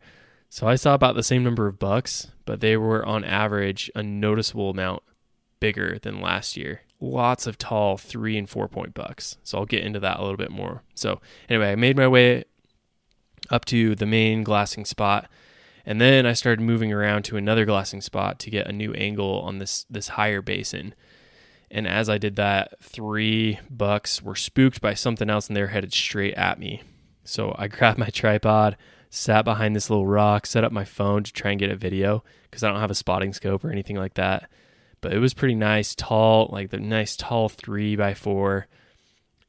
So 0.49 0.67
I 0.67 0.75
saw 0.75 0.93
about 0.93 1.15
the 1.15 1.23
same 1.23 1.43
number 1.43 1.67
of 1.67 1.79
bucks, 1.79 2.31
but 2.45 2.61
they 2.61 2.77
were 2.77 3.05
on 3.05 3.23
average 3.23 3.91
a 3.93 4.01
noticeable 4.01 4.69
amount 4.69 5.03
bigger 5.59 5.99
than 5.99 6.21
last 6.21 6.55
year 6.55 6.81
lots 6.99 7.47
of 7.47 7.57
tall 7.57 7.97
three 7.97 8.37
and 8.37 8.49
four 8.49 8.67
point 8.67 8.93
bucks. 8.93 9.37
So 9.43 9.57
I'll 9.57 9.65
get 9.65 9.83
into 9.83 9.99
that 9.99 10.19
a 10.19 10.21
little 10.21 10.37
bit 10.37 10.51
more. 10.51 10.83
So 10.93 11.21
anyway, 11.49 11.71
I 11.71 11.75
made 11.75 11.97
my 11.97 12.07
way 12.07 12.43
up 13.49 13.65
to 13.65 13.95
the 13.95 14.05
main 14.05 14.43
glassing 14.43 14.85
spot. 14.85 15.29
And 15.85 16.01
then 16.01 16.25
I 16.25 16.33
started 16.33 16.63
moving 16.63 16.91
around 16.91 17.23
to 17.25 17.37
another 17.37 17.65
glassing 17.65 18.01
spot 18.01 18.39
to 18.39 18.49
get 18.49 18.67
a 18.67 18.73
new 18.73 18.93
angle 18.93 19.41
on 19.41 19.59
this 19.59 19.85
this 19.89 20.09
higher 20.09 20.41
basin. 20.41 20.95
And 21.69 21.87
as 21.87 22.09
I 22.09 22.17
did 22.17 22.35
that, 22.37 22.73
three 22.81 23.59
bucks 23.69 24.21
were 24.21 24.35
spooked 24.35 24.81
by 24.81 24.93
something 24.93 25.29
else 25.29 25.47
and 25.47 25.55
they 25.55 25.61
were 25.61 25.67
headed 25.67 25.93
straight 25.93 26.33
at 26.35 26.59
me. 26.59 26.83
So 27.23 27.55
I 27.57 27.67
grabbed 27.69 27.99
my 27.99 28.09
tripod, 28.09 28.77
sat 29.09 29.45
behind 29.45 29.75
this 29.75 29.89
little 29.89 30.07
rock, 30.07 30.45
set 30.45 30.63
up 30.63 30.71
my 30.71 30.85
phone 30.85 31.23
to 31.23 31.33
try 31.33 31.51
and 31.51 31.59
get 31.59 31.71
a 31.71 31.75
video 31.75 32.23
because 32.43 32.63
I 32.63 32.69
don't 32.69 32.79
have 32.79 32.91
a 32.91 32.95
spotting 32.95 33.33
scope 33.33 33.63
or 33.63 33.71
anything 33.71 33.97
like 33.97 34.15
that 34.15 34.49
but 35.05 35.13
it 35.13 35.19
was 35.19 35.35
pretty 35.35 35.53
nice, 35.53 35.93
tall, 35.93 36.49
like 36.51 36.71
the 36.71 36.79
nice 36.79 37.15
tall 37.15 37.47
three 37.47 37.95
by 37.95 38.15
four. 38.15 38.65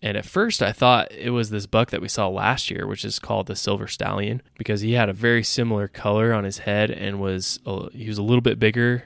And 0.03 0.17
at 0.17 0.26
first, 0.26 0.62
I 0.62 0.73
thought 0.73 1.11
it 1.11 1.31
was 1.31 1.50
this 1.50 1.67
buck 1.67 1.91
that 1.91 2.03
we 2.03 2.09
saw 2.09 2.29
last 2.29 2.71
year, 2.71 2.87
which 2.87 3.05
is 3.05 3.19
called 3.19 3.47
the 3.47 3.57
Silver 3.57 3.88
Stallion, 3.88 4.43
because 4.59 4.83
he 4.83 4.93
had 4.93 5.09
a 5.09 5.15
very 5.15 5.43
similar 5.43 5.88
color 5.88 6.35
on 6.35 6.45
his 6.45 6.59
head 6.59 6.91
and 6.91 7.19
was 7.19 7.59
he 7.93 8.09
was 8.09 8.19
a 8.19 8.23
little 8.23 8.43
bit 8.43 8.59
bigger 8.59 9.05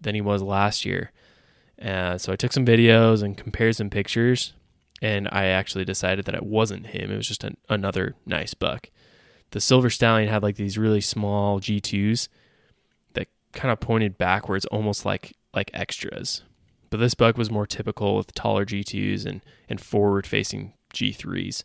than 0.00 0.14
he 0.14 0.20
was 0.20 0.42
last 0.42 0.84
year. 0.84 1.12
Uh, 1.80 2.18
so 2.18 2.32
I 2.32 2.36
took 2.36 2.52
some 2.52 2.66
videos 2.66 3.22
and 3.22 3.36
compared 3.36 3.76
some 3.76 3.88
pictures, 3.88 4.52
and 5.00 5.28
I 5.30 5.46
actually 5.46 5.84
decided 5.84 6.24
that 6.26 6.34
it 6.34 6.44
wasn't 6.44 6.88
him. 6.88 7.10
It 7.10 7.16
was 7.16 7.28
just 7.28 7.44
an, 7.44 7.56
another 7.68 8.14
nice 8.26 8.52
buck. 8.54 8.90
The 9.50 9.60
silver 9.60 9.88
stallion 9.88 10.28
had 10.28 10.42
like 10.42 10.56
these 10.56 10.76
really 10.76 11.00
small 11.00 11.60
G2s 11.60 12.28
that 13.14 13.28
kind 13.52 13.72
of 13.72 13.80
pointed 13.80 14.18
backwards, 14.18 14.66
almost 14.66 15.06
like 15.06 15.36
like 15.54 15.70
extras. 15.72 16.42
But 16.90 17.00
this 17.00 17.14
buck 17.14 17.36
was 17.36 17.50
more 17.50 17.66
typical 17.66 18.16
with 18.16 18.34
taller 18.34 18.64
G2s 18.64 19.26
and 19.26 19.42
and 19.68 19.80
forward 19.80 20.26
facing 20.26 20.72
G3s. 20.94 21.64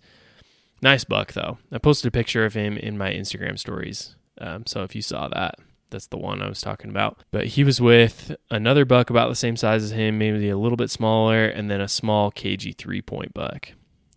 Nice 0.81 1.03
buck 1.03 1.33
though. 1.33 1.57
I 1.71 1.77
posted 1.77 2.09
a 2.09 2.11
picture 2.11 2.45
of 2.45 2.53
him 2.53 2.77
in 2.77 2.97
my 2.97 3.11
Instagram 3.11 3.57
stories. 3.57 4.15
Um, 4.39 4.65
so 4.65 4.83
if 4.83 4.95
you 4.95 5.01
saw 5.01 5.29
that, 5.29 5.55
that's 5.89 6.07
the 6.07 6.17
one 6.17 6.41
I 6.41 6.49
was 6.49 6.59
talking 6.59 6.89
about. 6.89 7.23
But 7.31 7.47
he 7.47 7.63
was 7.63 7.79
with 7.79 8.35
another 8.51 8.83
buck 8.83 9.09
about 9.09 9.29
the 9.29 9.35
same 9.35 9.55
size 9.55 9.83
as 9.83 9.91
him, 9.91 10.17
maybe 10.17 10.49
a 10.49 10.57
little 10.57 10.75
bit 10.75 10.89
smaller, 10.89 11.45
and 11.45 11.71
then 11.71 11.79
a 11.79 11.87
small 11.87 12.31
KG 12.31 12.75
three 12.75 13.01
point 13.01 13.33
buck. 13.33 13.69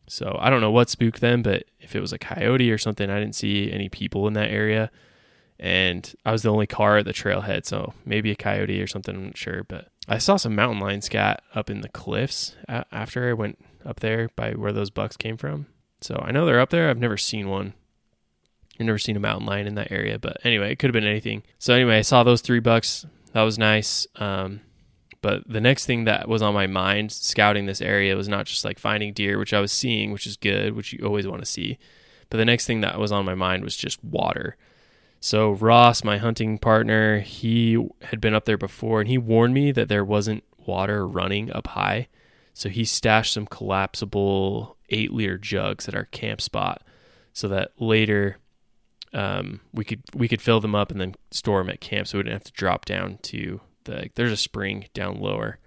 So 0.08 0.36
I 0.40 0.50
don't 0.50 0.60
know 0.60 0.70
what 0.70 0.90
spooked 0.90 1.20
them, 1.20 1.42
but 1.42 1.64
if 1.80 1.94
it 1.94 2.00
was 2.00 2.12
a 2.12 2.18
coyote 2.18 2.70
or 2.70 2.78
something, 2.78 3.10
I 3.10 3.20
didn't 3.20 3.34
see 3.34 3.70
any 3.72 3.88
people 3.88 4.26
in 4.26 4.34
that 4.34 4.50
area. 4.50 4.90
And 5.58 6.12
I 6.24 6.32
was 6.32 6.42
the 6.42 6.52
only 6.52 6.66
car 6.66 6.98
at 6.98 7.06
the 7.06 7.12
trailhead, 7.12 7.64
so 7.64 7.94
maybe 8.04 8.30
a 8.30 8.36
coyote 8.36 8.80
or 8.82 8.86
something, 8.86 9.14
I'm 9.14 9.24
not 9.26 9.36
sure. 9.36 9.64
But 9.64 9.88
I 10.08 10.18
saw 10.18 10.36
some 10.36 10.54
mountain 10.54 10.80
lion 10.80 11.02
scat 11.02 11.42
up 11.54 11.68
in 11.68 11.80
the 11.80 11.88
cliffs 11.88 12.54
after 12.68 13.28
I 13.28 13.32
went 13.32 13.58
up 13.84 14.00
there 14.00 14.28
by 14.36 14.52
where 14.52 14.72
those 14.72 14.90
bucks 14.90 15.16
came 15.16 15.36
from. 15.36 15.66
So 16.00 16.22
I 16.24 16.30
know 16.30 16.46
they're 16.46 16.60
up 16.60 16.70
there. 16.70 16.88
I've 16.88 16.98
never 16.98 17.16
seen 17.16 17.48
one. 17.48 17.74
I've 18.78 18.86
never 18.86 18.98
seen 18.98 19.16
a 19.16 19.20
mountain 19.20 19.46
lion 19.46 19.66
in 19.66 19.74
that 19.76 19.90
area, 19.90 20.18
but 20.18 20.36
anyway, 20.44 20.70
it 20.70 20.78
could 20.78 20.88
have 20.88 20.92
been 20.92 21.10
anything. 21.10 21.42
So 21.58 21.74
anyway, 21.74 21.98
I 21.98 22.02
saw 22.02 22.22
those 22.22 22.42
three 22.42 22.60
bucks. 22.60 23.06
That 23.32 23.42
was 23.42 23.58
nice. 23.58 24.06
Um, 24.16 24.60
but 25.22 25.42
the 25.48 25.62
next 25.62 25.86
thing 25.86 26.04
that 26.04 26.28
was 26.28 26.42
on 26.42 26.54
my 26.54 26.66
mind 26.66 27.10
scouting 27.10 27.66
this 27.66 27.80
area 27.80 28.16
was 28.16 28.28
not 28.28 28.46
just 28.46 28.64
like 28.64 28.78
finding 28.78 29.12
deer, 29.14 29.38
which 29.38 29.54
I 29.54 29.60
was 29.60 29.72
seeing, 29.72 30.12
which 30.12 30.26
is 30.26 30.36
good, 30.36 30.74
which 30.74 30.92
you 30.92 31.04
always 31.06 31.26
want 31.26 31.40
to 31.40 31.46
see. 31.46 31.78
But 32.28 32.36
the 32.36 32.44
next 32.44 32.66
thing 32.66 32.82
that 32.82 32.98
was 32.98 33.12
on 33.12 33.24
my 33.24 33.34
mind 33.34 33.64
was 33.64 33.76
just 33.76 34.02
water. 34.04 34.56
So 35.26 35.50
Ross, 35.50 36.04
my 36.04 36.18
hunting 36.18 36.56
partner, 36.56 37.18
he 37.18 37.84
had 38.00 38.20
been 38.20 38.32
up 38.32 38.44
there 38.44 38.56
before 38.56 39.00
and 39.00 39.08
he 39.08 39.18
warned 39.18 39.54
me 39.54 39.72
that 39.72 39.88
there 39.88 40.04
wasn't 40.04 40.44
water 40.56 41.04
running 41.04 41.50
up 41.50 41.66
high. 41.66 42.06
So 42.54 42.68
he 42.68 42.84
stashed 42.84 43.32
some 43.32 43.48
collapsible 43.48 44.76
eight 44.88 45.12
liter 45.12 45.36
jugs 45.36 45.88
at 45.88 45.96
our 45.96 46.04
camp 46.04 46.40
spot 46.40 46.84
so 47.32 47.48
that 47.48 47.72
later 47.76 48.36
um, 49.12 49.62
we 49.72 49.84
could 49.84 50.04
we 50.14 50.28
could 50.28 50.40
fill 50.40 50.60
them 50.60 50.76
up 50.76 50.92
and 50.92 51.00
then 51.00 51.16
store 51.32 51.58
them 51.58 51.70
at 51.70 51.80
camp, 51.80 52.06
so 52.06 52.18
we 52.18 52.22
didn't 52.22 52.34
have 52.34 52.44
to 52.44 52.52
drop 52.52 52.84
down 52.84 53.18
to 53.22 53.60
the. 53.82 54.10
There's 54.14 54.30
a 54.30 54.36
spring 54.36 54.86
down 54.94 55.20
lower. 55.20 55.58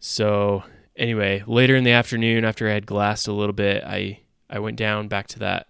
So 0.00 0.64
anyway, 0.96 1.44
later 1.46 1.76
in 1.76 1.84
the 1.84 1.92
afternoon, 1.92 2.44
after 2.44 2.68
I 2.68 2.72
had 2.72 2.86
glassed 2.86 3.28
a 3.28 3.32
little 3.32 3.52
bit, 3.52 3.84
I 3.84 4.22
I 4.50 4.58
went 4.58 4.76
down 4.76 5.06
back 5.06 5.28
to 5.28 5.38
that 5.38 5.68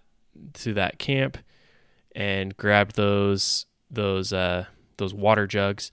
to 0.53 0.73
that 0.73 0.97
camp 0.97 1.37
and 2.19 2.55
grabbed 2.57 2.97
those 2.97 3.65
those 3.89 4.33
uh, 4.33 4.65
those 4.97 5.13
water 5.13 5.47
jugs, 5.47 5.91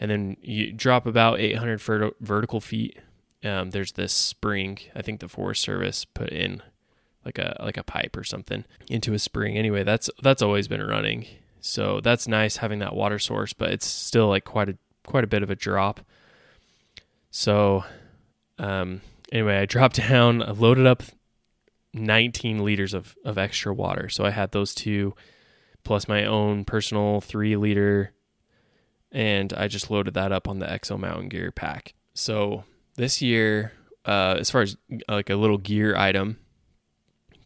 and 0.00 0.10
then 0.10 0.36
you 0.42 0.72
drop 0.72 1.06
about 1.06 1.38
800 1.38 2.12
vertical 2.20 2.60
feet. 2.60 2.98
Um, 3.42 3.70
there's 3.70 3.92
this 3.92 4.12
spring. 4.12 4.78
I 4.94 5.00
think 5.00 5.20
the 5.20 5.28
Forest 5.28 5.62
Service 5.62 6.04
put 6.04 6.30
in 6.30 6.60
like 7.24 7.38
a 7.38 7.56
like 7.60 7.76
a 7.76 7.84
pipe 7.84 8.16
or 8.16 8.24
something 8.24 8.64
into 8.88 9.14
a 9.14 9.18
spring. 9.18 9.56
Anyway, 9.56 9.84
that's 9.84 10.10
that's 10.20 10.42
always 10.42 10.66
been 10.66 10.82
running. 10.82 11.26
So 11.60 12.00
that's 12.00 12.26
nice 12.26 12.56
having 12.56 12.80
that 12.80 12.96
water 12.96 13.20
source, 13.20 13.52
but 13.52 13.70
it's 13.70 13.86
still 13.86 14.28
like 14.28 14.44
quite 14.44 14.68
a 14.68 14.76
quite 15.06 15.24
a 15.24 15.28
bit 15.28 15.44
of 15.44 15.50
a 15.50 15.56
drop. 15.56 16.00
So 17.30 17.84
um 18.58 19.02
anyway, 19.30 19.58
I 19.58 19.66
dropped 19.66 19.96
down, 20.08 20.42
I 20.42 20.50
loaded 20.50 20.86
up 20.86 21.04
19 21.94 22.64
liters 22.64 22.92
of 22.92 23.14
of 23.24 23.38
extra 23.38 23.72
water. 23.72 24.08
So 24.08 24.24
I 24.24 24.30
had 24.30 24.50
those 24.50 24.74
two 24.74 25.14
plus 25.84 26.08
my 26.08 26.24
own 26.24 26.64
personal 26.64 27.20
3 27.20 27.56
liter 27.56 28.12
and 29.12 29.52
I 29.52 29.66
just 29.66 29.90
loaded 29.90 30.14
that 30.14 30.30
up 30.30 30.46
on 30.48 30.60
the 30.60 30.66
Exo 30.66 30.98
Mountain 30.98 31.30
Gear 31.30 31.50
pack. 31.50 31.94
So 32.14 32.64
this 32.94 33.20
year 33.20 33.72
uh, 34.04 34.36
as 34.38 34.50
far 34.50 34.62
as 34.62 34.76
like 35.08 35.30
a 35.30 35.36
little 35.36 35.58
gear 35.58 35.96
item, 35.96 36.38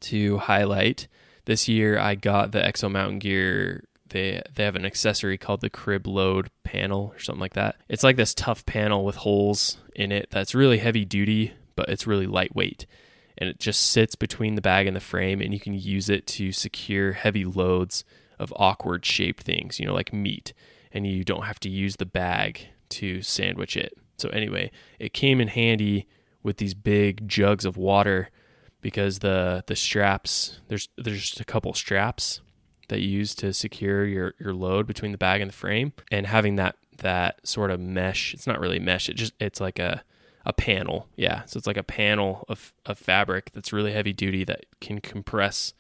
to 0.05 0.39
highlight. 0.39 1.09
This 1.47 1.69
year 1.69 1.99
I 1.99 2.15
got 2.15 2.53
the 2.53 2.61
Exo 2.61 2.91
Mountain 2.91 3.19
Gear. 3.19 3.85
They 4.09 4.43
they 4.55 4.65
have 4.65 4.77
an 4.77 4.85
accessory 4.85 5.39
called 5.39 5.61
the 5.61 5.71
crib 5.71 6.07
load 6.07 6.51
panel 6.63 7.13
or 7.15 7.19
something 7.19 7.41
like 7.41 7.55
that. 7.55 7.77
It's 7.89 8.05
like 8.05 8.17
this 8.17 8.35
tough 8.35 8.65
panel 8.67 9.05
with 9.05 9.17
holes 9.17 9.79
in 9.97 10.13
it 10.13 10.29
that's 10.31 10.55
really 10.55 10.79
heavy 10.79 11.05
duty, 11.05 11.55
but 11.75 11.89
it's 11.89 12.07
really 12.07 12.27
lightweight. 12.27 12.87
And 13.37 13.49
it 13.49 13.59
just 13.59 13.81
sits 13.81 14.15
between 14.15 14.55
the 14.55 14.63
bag 14.63 14.87
and 14.87 14.95
the 14.95 15.01
frame 15.01 15.41
and 15.41 15.53
you 15.53 15.59
can 15.59 15.75
use 15.75 16.09
it 16.09 16.27
to 16.29 16.53
secure 16.53 17.13
heavy 17.13 17.45
loads 17.45 18.05
of 18.45 18.53
awkward 18.57 19.05
shaped 19.05 19.43
things, 19.43 19.81
you 19.81 19.87
know, 19.87 19.95
like 19.95 20.13
meat. 20.13 20.53
And 20.93 21.07
you 21.07 21.25
don't 21.25 21.45
have 21.45 21.59
to 21.61 21.69
use 21.69 21.97
the 21.97 22.07
bag 22.07 22.69
to 22.91 23.21
sandwich 23.23 23.77
it. 23.77 23.99
So 24.17 24.29
anyway, 24.29 24.71
it 25.01 25.13
came 25.13 25.41
in 25.41 25.49
handy 25.49 26.07
with 26.45 26.59
these 26.59 26.75
big 26.75 27.27
jugs 27.27 27.65
of 27.65 27.77
water 27.77 28.31
because 28.81 29.21
the 29.21 29.65
the 29.67 29.75
straps 29.75 30.61
there's 30.69 30.89
there's 30.97 31.23
just 31.23 31.41
a 31.41 31.45
couple 31.45 31.73
straps 31.73 32.43
that 32.89 33.01
you 33.01 33.09
use 33.09 33.35
to 33.35 33.53
secure 33.53 34.05
your 34.05 34.35
your 34.39 34.53
load 34.53 34.87
between 34.87 35.11
the 35.11 35.19
bag 35.19 35.41
and 35.41 35.49
the 35.49 35.57
frame 35.57 35.93
and 36.13 36.27
having 36.27 36.57
that 36.57 36.77
that 36.99 37.45
sort 37.47 37.71
of 37.71 37.81
mesh 37.81 38.35
it's 38.35 38.47
not 38.47 38.61
really 38.61 38.79
mesh 38.79 39.09
it 39.09 39.15
just 39.15 39.33
it's 39.41 39.61
like 39.61 39.79
a 39.79 40.05
a 40.45 40.53
panel 40.53 41.09
yeah 41.17 41.43
so 41.47 41.57
it's 41.57 41.67
like 41.67 41.79
a 41.79 41.83
panel 41.83 42.45
of, 42.49 42.75
of 42.85 42.99
fabric 42.99 43.51
that's 43.55 43.73
really 43.73 43.93
heavy 43.93 44.13
duty 44.13 44.45
that 44.45 44.67
can 44.83 45.01
compress 45.01 45.73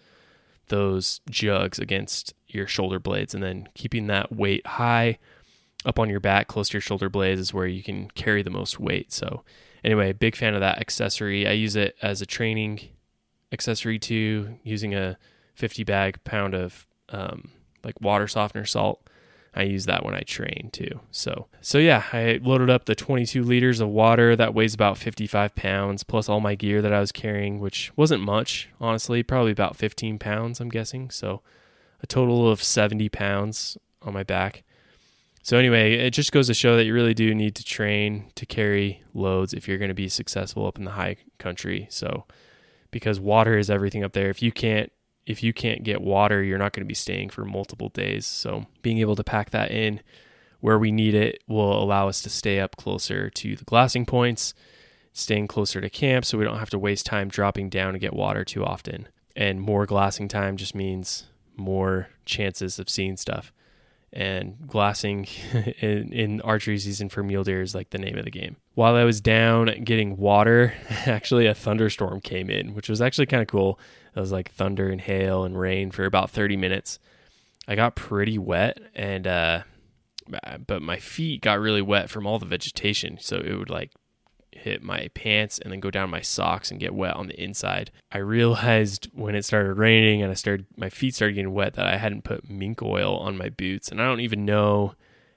those 0.69 1.21
jugs 1.29 1.79
against 1.79 2.33
your 2.55 2.67
shoulder 2.67 2.99
blades 2.99 3.35
and 3.35 3.43
then 3.43 3.69
keeping 3.75 4.07
that 4.07 4.35
weight 4.35 4.67
high 4.67 5.19
up 5.85 5.99
on 5.99 6.09
your 6.09 6.21
back 6.21 6.49
close 6.49 6.69
to 6.69 6.75
your 6.75 6.81
shoulder 6.81 7.09
blades 7.09 7.41
is 7.41 7.55
where 7.55 7.67
you 7.67 7.83
can 7.83 8.09
carry 8.11 8.43
the 8.43 8.51
most 8.51 8.81
weight 8.81 9.13
so 9.13 9.43
anyway 9.83 10.13
big 10.13 10.35
fan 10.35 10.55
of 10.55 10.61
that 10.61 10.79
accessory 10.79 11.47
i 11.47 11.53
use 11.53 11.77
it 11.77 11.97
as 12.01 12.23
a 12.23 12.27
training 12.27 12.81
accessory 13.55 13.99
too, 13.99 14.59
using 14.63 14.95
a 14.95 15.17
50 15.55 15.85
bag 15.85 16.23
pound 16.25 16.55
of 16.55 16.87
um, 17.09 17.51
like 17.83 17.99
water 18.03 18.29
softener 18.29 18.67
salt. 18.67 19.01
I 19.57 19.63
use 19.63 19.87
that 19.87 20.05
when 20.05 20.15
I 20.15 20.23
train 20.23 20.71
too. 20.73 21.01
So, 21.13 21.47
so 21.61 21.79
yeah, 21.79 22.03
I 22.13 22.41
loaded 22.43 22.69
up 22.69 22.87
the 22.87 22.97
22 22.97 23.45
liters 23.45 23.81
of 23.81 23.89
water 23.89 24.35
that 24.35 24.53
weighs 24.53 24.75
about 24.75 24.99
55 24.99 25.55
pounds, 25.55 26.03
plus 26.03 26.29
all 26.29 26.41
my 26.41 26.57
gear 26.57 26.83
that 26.83 26.93
I 26.93 26.99
was 26.99 27.13
carrying, 27.13 27.61
which 27.61 27.93
wasn't 27.95 28.25
much, 28.25 28.69
honestly, 28.81 29.23
probably 29.23 29.53
about 29.53 29.77
15 29.77 30.19
pounds, 30.19 30.61
I'm 30.61 30.71
guessing. 30.71 31.09
So, 31.09 31.41
a 32.03 32.07
total 32.07 32.51
of 32.51 32.63
70 32.63 33.09
pounds 33.09 33.79
on 34.03 34.13
my 34.13 34.23
back. 34.23 34.63
So, 35.43 35.59
anyway, 35.59 35.95
it 35.95 36.11
just 36.11 36.33
goes 36.33 36.47
to 36.47 36.55
show 36.55 36.77
that 36.77 36.85
you 36.85 36.95
really 36.95 37.13
do 37.13 37.35
need 37.35 37.55
to 37.57 37.65
train 37.65 38.31
to 38.35 38.47
carry 38.47 39.03
loads 39.13 39.53
if 39.53 39.69
you're 39.69 39.79
going 39.79 39.89
to 39.89 39.95
be 39.95 40.09
successful 40.09 40.67
up 40.67 40.79
in 40.79 40.85
the 40.85 40.93
high 40.93 41.17
country. 41.39 41.87
So, 41.91 42.25
because 42.91 43.21
water 43.21 43.59
is 43.59 43.69
everything 43.69 44.05
up 44.05 44.13
there. 44.13 44.31
If 44.31 44.41
you 44.41 44.53
can't 44.53 44.91
if 45.27 45.43
you 45.43 45.53
can't 45.53 45.83
get 45.83 46.01
water, 46.01 46.43
you're 46.43 46.59
not 46.59 46.73
going 46.73 46.85
to 46.85 46.89
be 46.89 46.95
staying 46.95 47.31
for 47.31 47.45
multiple 47.45 47.89
days. 47.89 48.27
So 48.27 48.67
being 48.83 48.99
able 48.99 49.17
to 49.17 49.25
pack 49.25 49.51
that 49.51 49.71
in 49.71 50.01
where 50.61 50.79
we 50.79 50.93
need 50.93 51.15
it 51.15 51.43
will 51.47 51.83
allow 51.83 52.09
us 52.09 52.23
to 52.23 52.31
stay 52.31 52.61
up 52.61 52.77
closer 52.77 53.31
to 53.31 53.57
the 53.57 53.65
glassing 53.65 54.07
points, 54.07 54.55
staying 55.13 55.49
closer 55.49 55.81
to 55.81 55.91
camp 55.91 56.25
so 56.25 56.39
we 56.39 56.45
don't 56.45 56.59
have 56.59 56.71
to 56.71 56.79
waste 56.79 57.07
time 57.07 57.29
dropping 57.29 57.69
down 57.69 57.95
to 57.95 57.99
get 57.99 58.15
water 58.15 58.45
too 58.45 58.65
often. 58.65 59.09
And 59.35 59.61
more 59.61 59.87
glassing 59.87 60.29
time 60.29 60.57
just 60.57 60.75
means 60.75 61.25
more 61.57 62.09
chances 62.25 62.79
of 62.79 62.89
seeing 62.89 63.17
stuff 63.17 63.53
and 64.13 64.57
glassing 64.67 65.27
in, 65.81 66.13
in, 66.13 66.41
archery 66.43 66.79
season 66.79 67.09
for 67.09 67.23
mule 67.23 67.43
deer 67.43 67.61
is 67.61 67.75
like 67.75 67.91
the 67.91 67.99
name 67.99 68.17
of 68.17 68.25
the 68.25 68.31
game. 68.31 68.57
While 68.75 68.95
I 68.95 69.03
was 69.05 69.21
down 69.21 69.67
getting 69.83 70.17
water, 70.17 70.75
actually 71.07 71.47
a 71.47 71.55
thunderstorm 71.55 72.21
came 72.21 72.49
in, 72.49 72.75
which 72.75 72.89
was 72.89 73.03
actually 73.03 73.27
kind 73.27 73.43
of 73.43 73.49
cool. 73.49 73.79
It 74.15 74.21
was 74.21 74.31
like 74.31 74.53
thunder 74.53 74.89
and 74.89 75.01
hail 75.01 75.45
and 75.45 75.59
rain 75.59 75.91
for 75.91 76.05
about 76.05 76.31
30 76.31 76.57
minutes. 76.57 77.01
I 77.67 77.75
got 77.75 77.97
pretty 77.97 78.39
wet 78.39 78.79
and 78.95 79.27
uh 79.27 79.63
but 80.67 80.81
my 80.81 80.97
feet 80.97 81.43
got 81.43 81.61
really 81.61 81.83
wet 81.83 82.09
from 82.09 82.27
all 82.27 82.39
the 82.39 82.47
vegetation, 82.47 83.19
so 83.21 83.37
it 83.37 83.59
would 83.59 83.69
like 83.69 83.91
hit 84.65 84.83
my 84.83 85.09
pants 85.15 85.59
and 85.59 85.71
then 85.71 85.79
go 85.79 85.91
down 85.91 86.09
my 86.09 86.23
socks 86.23 86.71
and 86.71 86.81
get 86.81 86.95
wet 86.95 87.15
on 87.15 87.29
the 87.29 87.41
inside. 87.41 87.91
I 88.11 88.19
realized 88.19 89.09
when 89.13 89.35
it 89.35 89.45
started 89.45 89.75
raining 89.75 90.23
and 90.23 90.31
I 90.31 90.35
started 90.35 90.67
my 90.77 90.89
feet 90.89 91.15
started 91.15 91.35
getting 91.35 91.53
wet 91.53 91.75
that 91.75 91.87
I 91.87 91.99
hadn't 91.99 92.25
put 92.25 92.49
mink 92.49 92.83
oil 92.83 93.17
on 93.19 93.37
my 93.37 93.51
boots 93.51 93.91
and 93.91 94.01
I 94.01 94.07
don't 94.07 94.21
even 94.21 94.45
know 94.47 94.95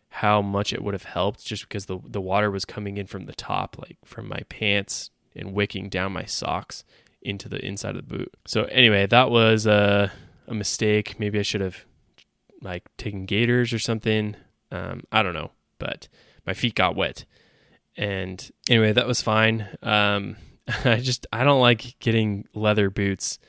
how 0.09 0.41
much 0.41 0.71
it 0.71 0.81
would 0.81 0.93
have 0.93 1.03
helped 1.03 1.45
just 1.45 1.67
because 1.67 1.87
the 1.87 1.99
the 2.05 2.21
water 2.21 2.49
was 2.49 2.63
coming 2.63 2.97
in 2.97 3.05
from 3.05 3.25
the 3.25 3.35
top 3.35 3.77
like 3.77 3.97
from 4.05 4.29
my 4.29 4.39
pants 4.49 5.11
and 5.35 5.53
wicking 5.53 5.89
down 5.89 6.13
my 6.13 6.23
socks 6.23 6.85
into 7.21 7.49
the 7.49 7.63
inside 7.63 7.95
of 7.95 8.07
the 8.07 8.17
boot. 8.17 8.33
So 8.45 8.63
anyway, 8.65 9.07
that 9.07 9.29
was 9.29 9.65
a 9.65 10.11
a 10.47 10.53
mistake. 10.53 11.19
Maybe 11.19 11.37
I 11.37 11.43
should 11.43 11.61
have 11.61 11.83
like 12.61 12.85
taken 12.95 13.25
gaiters 13.25 13.73
or 13.73 13.79
something. 13.79 14.37
Um, 14.71 15.03
I 15.11 15.21
don't 15.21 15.33
know, 15.33 15.51
but 15.79 16.07
my 16.45 16.53
feet 16.53 16.75
got 16.75 16.95
wet 16.95 17.25
and 17.97 18.49
anyway, 18.69 18.93
that 18.93 19.07
was 19.07 19.21
fine. 19.21 19.67
Um, 19.81 20.37
I 20.85 20.97
just 20.97 21.27
I 21.31 21.43
don't 21.43 21.61
like 21.61 21.97
getting 21.99 22.45
leather 22.53 22.89
boots 22.89 23.39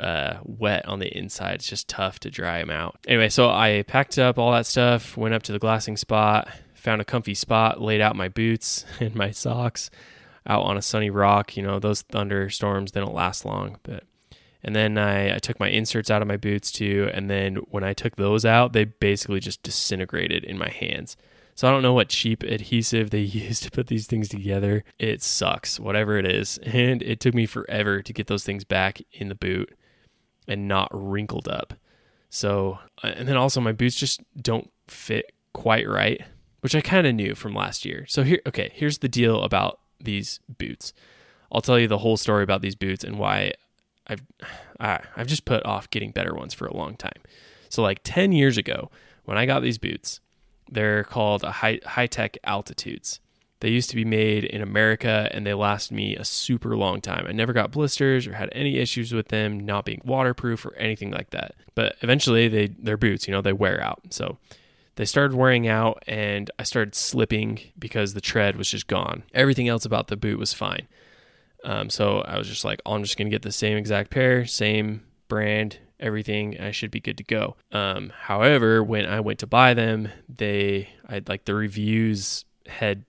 uh, 0.00 0.38
wet 0.42 0.86
on 0.86 0.98
the 0.98 1.16
inside. 1.16 1.56
It's 1.56 1.68
just 1.68 1.88
tough 1.88 2.18
to 2.20 2.30
dry 2.30 2.60
them 2.60 2.70
out. 2.70 2.98
Anyway, 3.06 3.28
so 3.28 3.50
I 3.50 3.84
packed 3.86 4.18
up 4.18 4.38
all 4.38 4.52
that 4.52 4.66
stuff, 4.66 5.16
went 5.16 5.34
up 5.34 5.42
to 5.44 5.52
the 5.52 5.58
glassing 5.58 5.96
spot, 5.96 6.48
found 6.74 7.00
a 7.00 7.04
comfy 7.04 7.34
spot, 7.34 7.80
laid 7.80 8.00
out 8.00 8.16
my 8.16 8.28
boots 8.28 8.84
and 9.00 9.14
my 9.14 9.30
socks 9.30 9.90
out 10.46 10.62
on 10.62 10.76
a 10.76 10.82
sunny 10.82 11.10
rock. 11.10 11.56
You 11.56 11.62
know, 11.62 11.78
those 11.78 12.02
thunderstorms 12.02 12.92
they 12.92 13.00
don't 13.00 13.14
last 13.14 13.44
long, 13.44 13.78
but 13.82 14.04
and 14.62 14.74
then 14.74 14.98
I, 14.98 15.36
I 15.36 15.38
took 15.38 15.60
my 15.60 15.68
inserts 15.68 16.10
out 16.10 16.22
of 16.22 16.28
my 16.28 16.36
boots 16.36 16.72
too. 16.72 17.10
And 17.14 17.30
then 17.30 17.56
when 17.70 17.84
I 17.84 17.92
took 17.92 18.16
those 18.16 18.44
out, 18.44 18.72
they 18.72 18.84
basically 18.84 19.40
just 19.40 19.62
disintegrated 19.62 20.44
in 20.44 20.58
my 20.58 20.68
hands. 20.68 21.16
So 21.58 21.66
I 21.66 21.72
don't 21.72 21.82
know 21.82 21.92
what 21.92 22.08
cheap 22.08 22.44
adhesive 22.44 23.10
they 23.10 23.18
use 23.22 23.58
to 23.60 23.70
put 23.72 23.88
these 23.88 24.06
things 24.06 24.28
together. 24.28 24.84
It 24.96 25.24
sucks, 25.24 25.80
whatever 25.80 26.16
it 26.16 26.24
is. 26.24 26.58
And 26.58 27.02
it 27.02 27.18
took 27.18 27.34
me 27.34 27.46
forever 27.46 28.00
to 28.00 28.12
get 28.12 28.28
those 28.28 28.44
things 28.44 28.62
back 28.62 29.02
in 29.10 29.28
the 29.28 29.34
boot 29.34 29.76
and 30.46 30.68
not 30.68 30.88
wrinkled 30.92 31.48
up. 31.48 31.74
So, 32.30 32.78
uh, 33.02 33.08
and 33.08 33.26
then 33.26 33.36
also 33.36 33.60
my 33.60 33.72
boots 33.72 33.96
just 33.96 34.20
don't 34.40 34.70
fit 34.86 35.32
quite 35.52 35.88
right, 35.88 36.22
which 36.60 36.76
I 36.76 36.80
kind 36.80 37.08
of 37.08 37.16
knew 37.16 37.34
from 37.34 37.56
last 37.56 37.84
year. 37.84 38.06
So 38.06 38.22
here, 38.22 38.40
okay, 38.46 38.70
here's 38.72 38.98
the 38.98 39.08
deal 39.08 39.42
about 39.42 39.80
these 39.98 40.38
boots. 40.58 40.92
I'll 41.50 41.60
tell 41.60 41.76
you 41.76 41.88
the 41.88 41.98
whole 41.98 42.16
story 42.16 42.44
about 42.44 42.62
these 42.62 42.76
boots 42.76 43.02
and 43.02 43.18
why 43.18 43.54
I've 44.06 44.22
I've 44.78 45.26
just 45.26 45.44
put 45.44 45.66
off 45.66 45.90
getting 45.90 46.12
better 46.12 46.36
ones 46.36 46.54
for 46.54 46.68
a 46.68 46.76
long 46.76 46.94
time. 46.94 47.20
So 47.68 47.82
like 47.82 48.02
10 48.04 48.30
years 48.30 48.56
ago, 48.56 48.92
when 49.24 49.36
I 49.36 49.44
got 49.44 49.64
these 49.64 49.78
boots, 49.78 50.20
they're 50.70 51.04
called 51.04 51.42
high 51.42 51.80
Hi-Tec 51.84 52.38
Altitudes. 52.44 53.20
They 53.60 53.70
used 53.70 53.90
to 53.90 53.96
be 53.96 54.04
made 54.04 54.44
in 54.44 54.62
America 54.62 55.28
and 55.32 55.44
they 55.44 55.54
last 55.54 55.90
me 55.90 56.14
a 56.14 56.24
super 56.24 56.76
long 56.76 57.00
time. 57.00 57.26
I 57.26 57.32
never 57.32 57.52
got 57.52 57.72
blisters 57.72 58.26
or 58.26 58.34
had 58.34 58.50
any 58.52 58.78
issues 58.78 59.12
with 59.12 59.28
them 59.28 59.58
not 59.58 59.84
being 59.84 60.00
waterproof 60.04 60.64
or 60.64 60.74
anything 60.76 61.10
like 61.10 61.30
that. 61.30 61.54
But 61.74 61.96
eventually 62.02 62.46
they 62.48 62.68
they're 62.68 62.96
boots, 62.96 63.26
you 63.26 63.32
know, 63.32 63.42
they 63.42 63.52
wear 63.52 63.82
out. 63.82 64.00
So 64.10 64.38
they 64.94 65.04
started 65.04 65.36
wearing 65.36 65.66
out 65.66 66.02
and 66.06 66.50
I 66.58 66.62
started 66.62 66.94
slipping 66.94 67.60
because 67.78 68.14
the 68.14 68.20
tread 68.20 68.56
was 68.56 68.70
just 68.70 68.86
gone. 68.86 69.24
Everything 69.34 69.68
else 69.68 69.84
about 69.84 70.06
the 70.06 70.16
boot 70.16 70.38
was 70.38 70.52
fine. 70.52 70.86
Um, 71.64 71.90
so 71.90 72.20
I 72.20 72.38
was 72.38 72.48
just 72.48 72.64
like, 72.64 72.80
oh, 72.86 72.94
I'm 72.94 73.02
just 73.02 73.16
going 73.16 73.26
to 73.26 73.34
get 73.34 73.42
the 73.42 73.52
same 73.52 73.76
exact 73.76 74.10
pair, 74.10 74.46
same 74.46 75.02
brand, 75.26 75.78
everything. 76.00 76.58
I 76.60 76.70
should 76.70 76.90
be 76.90 77.00
good 77.00 77.18
to 77.18 77.24
go. 77.24 77.56
Um, 77.72 78.12
however, 78.22 78.82
when 78.82 79.06
I 79.06 79.20
went 79.20 79.38
to 79.40 79.46
buy 79.46 79.74
them, 79.74 80.08
they, 80.28 80.90
I 81.08 81.22
like 81.26 81.44
the 81.44 81.54
reviews 81.54 82.44
had 82.66 83.04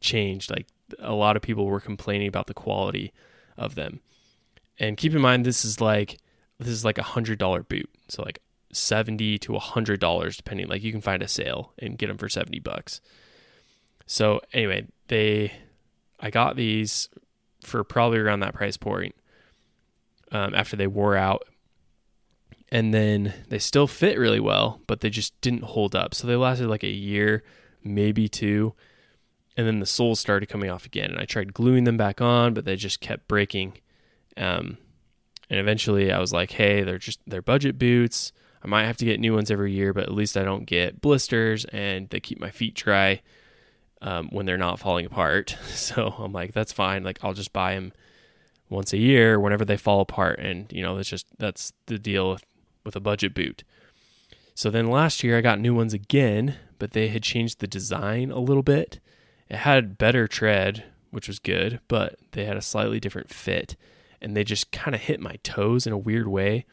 changed. 0.00 0.50
Like 0.50 0.66
a 0.98 1.14
lot 1.14 1.36
of 1.36 1.42
people 1.42 1.66
were 1.66 1.80
complaining 1.80 2.28
about 2.28 2.46
the 2.46 2.54
quality 2.54 3.12
of 3.56 3.74
them. 3.74 4.00
And 4.78 4.96
keep 4.96 5.14
in 5.14 5.20
mind, 5.20 5.46
this 5.46 5.64
is 5.64 5.80
like, 5.80 6.18
this 6.58 6.68
is 6.68 6.84
like 6.84 6.98
a 6.98 7.02
hundred 7.02 7.38
dollar 7.38 7.62
boot. 7.62 7.88
So 8.08 8.22
like 8.22 8.40
70 8.72 9.38
to 9.38 9.56
a 9.56 9.60
hundred 9.60 10.00
dollars, 10.00 10.36
depending, 10.36 10.68
like 10.68 10.82
you 10.82 10.92
can 10.92 11.00
find 11.00 11.22
a 11.22 11.28
sale 11.28 11.72
and 11.78 11.98
get 11.98 12.08
them 12.08 12.18
for 12.18 12.28
70 12.28 12.58
bucks. 12.60 13.00
So 14.06 14.40
anyway, 14.52 14.86
they, 15.08 15.52
I 16.20 16.30
got 16.30 16.56
these 16.56 17.08
for 17.62 17.82
probably 17.84 18.18
around 18.18 18.40
that 18.40 18.54
price 18.54 18.76
point 18.76 19.14
um, 20.30 20.54
after 20.54 20.76
they 20.76 20.86
wore 20.86 21.16
out. 21.16 21.44
And 22.70 22.92
then 22.92 23.32
they 23.48 23.58
still 23.58 23.86
fit 23.86 24.18
really 24.18 24.40
well, 24.40 24.80
but 24.86 25.00
they 25.00 25.10
just 25.10 25.40
didn't 25.40 25.62
hold 25.62 25.94
up. 25.94 26.14
So 26.14 26.26
they 26.26 26.36
lasted 26.36 26.68
like 26.68 26.82
a 26.82 26.88
year, 26.88 27.44
maybe 27.84 28.28
two. 28.28 28.74
And 29.56 29.66
then 29.66 29.78
the 29.78 29.86
soles 29.86 30.20
started 30.20 30.48
coming 30.48 30.70
off 30.70 30.84
again. 30.84 31.10
And 31.10 31.20
I 31.20 31.24
tried 31.24 31.54
gluing 31.54 31.84
them 31.84 31.96
back 31.96 32.20
on, 32.20 32.54
but 32.54 32.64
they 32.64 32.76
just 32.76 33.00
kept 33.00 33.28
breaking. 33.28 33.74
Um, 34.36 34.78
and 35.48 35.60
eventually 35.60 36.10
I 36.10 36.18
was 36.18 36.32
like, 36.32 36.52
hey, 36.52 36.82
they're 36.82 36.98
just, 36.98 37.20
they're 37.26 37.40
budget 37.40 37.78
boots. 37.78 38.32
I 38.62 38.68
might 38.68 38.84
have 38.84 38.96
to 38.96 39.04
get 39.04 39.20
new 39.20 39.34
ones 39.34 39.50
every 39.50 39.72
year, 39.72 39.92
but 39.92 40.02
at 40.02 40.12
least 40.12 40.36
I 40.36 40.42
don't 40.42 40.66
get 40.66 41.00
blisters 41.00 41.64
and 41.66 42.10
they 42.10 42.18
keep 42.18 42.40
my 42.40 42.50
feet 42.50 42.74
dry 42.74 43.22
um, 44.02 44.28
when 44.30 44.44
they're 44.44 44.58
not 44.58 44.78
falling 44.78 45.06
apart. 45.06 45.56
So 45.68 46.14
I'm 46.18 46.32
like, 46.32 46.52
that's 46.52 46.72
fine. 46.72 47.04
Like 47.04 47.20
I'll 47.22 47.32
just 47.32 47.52
buy 47.52 47.74
them 47.74 47.92
once 48.68 48.92
a 48.92 48.98
year 48.98 49.38
whenever 49.38 49.64
they 49.64 49.76
fall 49.76 50.00
apart, 50.00 50.38
and 50.40 50.70
you 50.72 50.82
know 50.82 50.96
that's 50.96 51.08
just 51.08 51.26
that's 51.38 51.72
the 51.86 51.98
deal 51.98 52.30
with, 52.30 52.44
with 52.86 52.96
a 52.96 53.00
budget 53.00 53.34
boot. 53.34 53.64
So 54.54 54.70
then 54.70 54.88
last 54.88 55.22
year 55.22 55.36
I 55.36 55.42
got 55.42 55.60
new 55.60 55.74
ones 55.74 55.92
again, 55.92 56.54
but 56.78 56.92
they 56.92 57.08
had 57.08 57.22
changed 57.22 57.60
the 57.60 57.66
design 57.66 58.30
a 58.30 58.38
little 58.38 58.62
bit. 58.62 59.00
It 59.50 59.58
had 59.58 59.98
better 59.98 60.26
tread, 60.26 60.84
which 61.10 61.28
was 61.28 61.38
good, 61.38 61.80
but 61.88 62.16
they 62.32 62.46
had 62.46 62.56
a 62.56 62.62
slightly 62.62 62.98
different 62.98 63.28
fit, 63.28 63.76
and 64.22 64.34
they 64.34 64.44
just 64.44 64.72
kind 64.72 64.94
of 64.94 65.02
hit 65.02 65.20
my 65.20 65.36
toes 65.42 65.86
in 65.86 65.92
a 65.92 65.98
weird 65.98 66.26
way. 66.26 66.64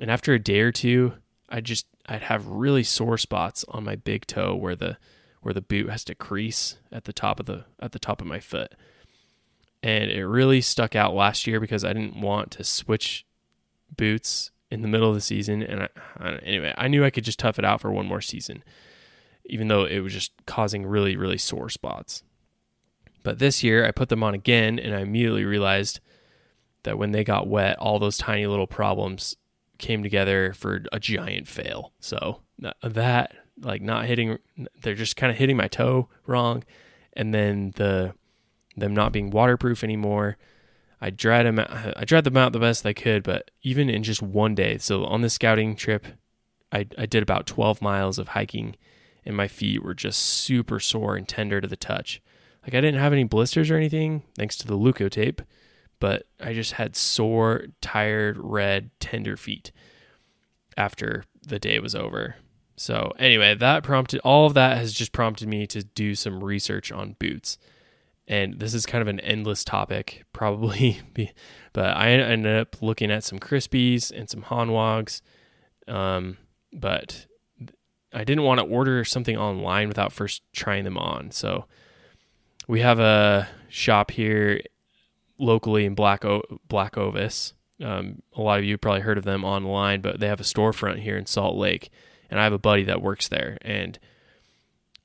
And 0.00 0.10
after 0.10 0.34
a 0.34 0.38
day 0.40 0.60
or 0.60 0.72
two, 0.72 1.14
I 1.48 1.60
just 1.60 1.86
I'd 2.06 2.22
have 2.22 2.46
really 2.46 2.82
sore 2.82 3.18
spots 3.18 3.64
on 3.68 3.84
my 3.84 3.94
big 3.94 4.26
toe 4.26 4.54
where 4.56 4.74
the 4.74 4.98
where 5.40 5.54
the 5.54 5.60
boot 5.60 5.90
has 5.90 6.04
to 6.04 6.14
crease 6.14 6.76
at 6.90 7.04
the 7.04 7.12
top 7.12 7.38
of 7.38 7.46
the 7.46 7.66
at 7.80 7.92
the 7.92 7.98
top 7.98 8.20
of 8.20 8.26
my 8.26 8.40
foot. 8.40 8.74
And 9.82 10.10
it 10.10 10.26
really 10.26 10.60
stuck 10.60 10.96
out 10.96 11.14
last 11.14 11.46
year 11.46 11.60
because 11.60 11.84
I 11.84 11.92
didn't 11.92 12.20
want 12.20 12.50
to 12.52 12.64
switch 12.64 13.24
boots 13.96 14.50
in 14.70 14.82
the 14.82 14.88
middle 14.88 15.08
of 15.08 15.14
the 15.14 15.20
season 15.20 15.62
and 15.62 15.82
I, 15.82 15.88
I, 16.18 16.36
anyway, 16.36 16.74
I 16.76 16.88
knew 16.88 17.04
I 17.04 17.10
could 17.10 17.24
just 17.24 17.38
tough 17.38 17.58
it 17.58 17.64
out 17.64 17.80
for 17.80 17.90
one 17.90 18.06
more 18.06 18.20
season 18.20 18.62
even 19.46 19.68
though 19.68 19.84
it 19.84 20.00
was 20.00 20.12
just 20.12 20.32
causing 20.46 20.84
really 20.84 21.16
really 21.16 21.38
sore 21.38 21.70
spots. 21.70 22.22
But 23.22 23.38
this 23.38 23.62
year 23.62 23.86
I 23.86 23.90
put 23.90 24.08
them 24.08 24.22
on 24.22 24.34
again 24.34 24.78
and 24.78 24.94
I 24.94 25.00
immediately 25.00 25.44
realized 25.44 26.00
that 26.84 26.98
when 26.98 27.10
they 27.10 27.24
got 27.24 27.48
wet, 27.48 27.78
all 27.78 27.98
those 27.98 28.16
tiny 28.16 28.46
little 28.46 28.66
problems 28.66 29.36
came 29.78 30.02
together 30.02 30.52
for 30.52 30.84
a 30.92 31.00
giant 31.00 31.48
fail. 31.48 31.92
So 32.00 32.42
that 32.82 33.32
like 33.60 33.82
not 33.82 34.04
hitting 34.06 34.38
they're 34.82 34.94
just 34.94 35.16
kind 35.16 35.30
of 35.30 35.38
hitting 35.38 35.56
my 35.56 35.68
toe 35.68 36.08
wrong 36.26 36.64
and 37.14 37.34
then 37.34 37.72
the 37.76 38.14
them 38.76 38.94
not 38.94 39.12
being 39.12 39.30
waterproof 39.30 39.82
anymore 39.82 40.36
i 41.00 41.10
dried 41.10 41.46
them 41.46 41.58
out, 41.58 41.94
i 41.96 42.04
dried 42.04 42.24
them 42.24 42.36
out 42.36 42.52
the 42.52 42.58
best 42.58 42.84
i 42.86 42.92
could 42.92 43.22
but 43.22 43.50
even 43.62 43.88
in 43.88 44.02
just 44.02 44.22
one 44.22 44.54
day 44.54 44.78
so 44.78 45.04
on 45.04 45.22
the 45.22 45.30
scouting 45.30 45.76
trip 45.76 46.06
I, 46.70 46.86
I 46.98 47.06
did 47.06 47.22
about 47.22 47.46
12 47.46 47.80
miles 47.80 48.18
of 48.18 48.28
hiking 48.28 48.76
and 49.24 49.34
my 49.34 49.48
feet 49.48 49.82
were 49.82 49.94
just 49.94 50.18
super 50.18 50.78
sore 50.78 51.16
and 51.16 51.26
tender 51.26 51.60
to 51.60 51.68
the 51.68 51.76
touch 51.76 52.20
like 52.62 52.74
i 52.74 52.80
didn't 52.80 53.00
have 53.00 53.12
any 53.12 53.24
blisters 53.24 53.70
or 53.70 53.76
anything 53.76 54.22
thanks 54.36 54.56
to 54.58 54.66
the 54.66 54.78
leukotape 54.78 55.40
but 56.00 56.26
i 56.40 56.52
just 56.52 56.72
had 56.72 56.94
sore 56.94 57.66
tired 57.80 58.36
red 58.38 58.90
tender 59.00 59.36
feet 59.36 59.72
after 60.76 61.24
the 61.46 61.58
day 61.58 61.78
was 61.78 61.94
over 61.94 62.36
so 62.78 63.12
anyway, 63.18 63.54
that 63.54 63.82
prompted 63.82 64.20
all 64.20 64.46
of 64.46 64.54
that 64.54 64.78
has 64.78 64.92
just 64.92 65.12
prompted 65.12 65.48
me 65.48 65.66
to 65.66 65.82
do 65.82 66.14
some 66.14 66.42
research 66.42 66.92
on 66.92 67.16
boots. 67.18 67.58
And 68.28 68.60
this 68.60 68.74
is 68.74 68.86
kind 68.86 69.02
of 69.02 69.08
an 69.08 69.20
endless 69.20 69.64
topic, 69.64 70.24
probably, 70.32 71.00
but 71.72 71.96
I 71.96 72.10
ended 72.10 72.56
up 72.56 72.80
looking 72.80 73.10
at 73.10 73.24
some 73.24 73.38
Crispis 73.38 74.12
and 74.12 74.28
some 74.28 74.42
Hanwags. 74.42 75.22
Um, 75.88 76.36
but 76.72 77.26
I 78.12 78.24
didn't 78.24 78.44
want 78.44 78.60
to 78.60 78.66
order 78.66 79.04
something 79.04 79.36
online 79.36 79.88
without 79.88 80.12
first 80.12 80.42
trying 80.52 80.84
them 80.84 80.98
on. 80.98 81.30
So 81.30 81.64
we 82.66 82.80
have 82.80 83.00
a 83.00 83.48
shop 83.68 84.10
here 84.10 84.60
locally 85.38 85.86
in 85.86 85.94
Black 85.94 86.24
o- 86.24 86.60
Black 86.68 86.98
Ovis. 86.98 87.54
Um, 87.82 88.22
a 88.36 88.42
lot 88.42 88.58
of 88.58 88.64
you 88.64 88.76
probably 88.76 89.00
heard 89.00 89.18
of 89.18 89.24
them 89.24 89.44
online, 89.44 90.02
but 90.02 90.20
they 90.20 90.26
have 90.26 90.40
a 90.40 90.44
storefront 90.44 90.98
here 90.98 91.16
in 91.16 91.26
Salt 91.26 91.56
Lake 91.56 91.90
and 92.30 92.40
I 92.40 92.44
have 92.44 92.52
a 92.52 92.58
buddy 92.58 92.84
that 92.84 93.02
works 93.02 93.28
there. 93.28 93.58
And 93.62 93.98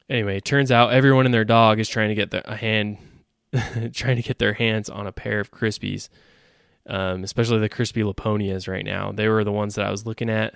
anyway, 0.10 0.38
it 0.38 0.46
turns 0.46 0.72
out 0.72 0.94
everyone 0.94 1.26
and 1.26 1.34
their 1.34 1.46
dog 1.46 1.80
is 1.80 1.90
trying 1.90 2.10
to 2.10 2.16
get 2.16 2.32
the, 2.32 2.50
a 2.50 2.56
hand, 2.56 2.98
trying 3.94 4.16
to 4.16 4.22
get 4.22 4.40
their 4.40 4.54
hands 4.54 4.90
on 4.90 5.08
a 5.08 5.12
pair 5.12 5.40
of 5.40 5.52
Crispis, 5.52 6.10
um, 6.88 7.24
especially 7.24 7.60
the 7.60 7.70
Crispi 7.70 8.04
Lapponias 8.04 8.68
right 8.68 8.86
now. 8.86 9.12
They 9.12 9.28
were 9.28 9.44
the 9.44 9.52
ones 9.52 9.76
that 9.76 9.86
I 9.86 9.92
was 9.92 10.06
looking 10.06 10.30
at. 10.30 10.56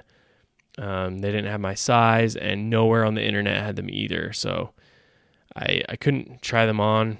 Um, 0.78 1.20
they 1.20 1.32
didn't 1.32 1.52
have 1.52 1.60
my 1.62 1.74
size, 1.74 2.36
and 2.36 2.70
nowhere 2.70 3.04
on 3.06 3.16
the 3.16 3.24
internet 3.24 3.64
had 3.64 3.76
them 3.76 3.90
either. 3.90 4.34
So 4.34 4.72
I 5.56 5.84
I 5.90 5.96
couldn't 5.96 6.42
try 6.42 6.66
them 6.66 6.80
on 6.80 7.18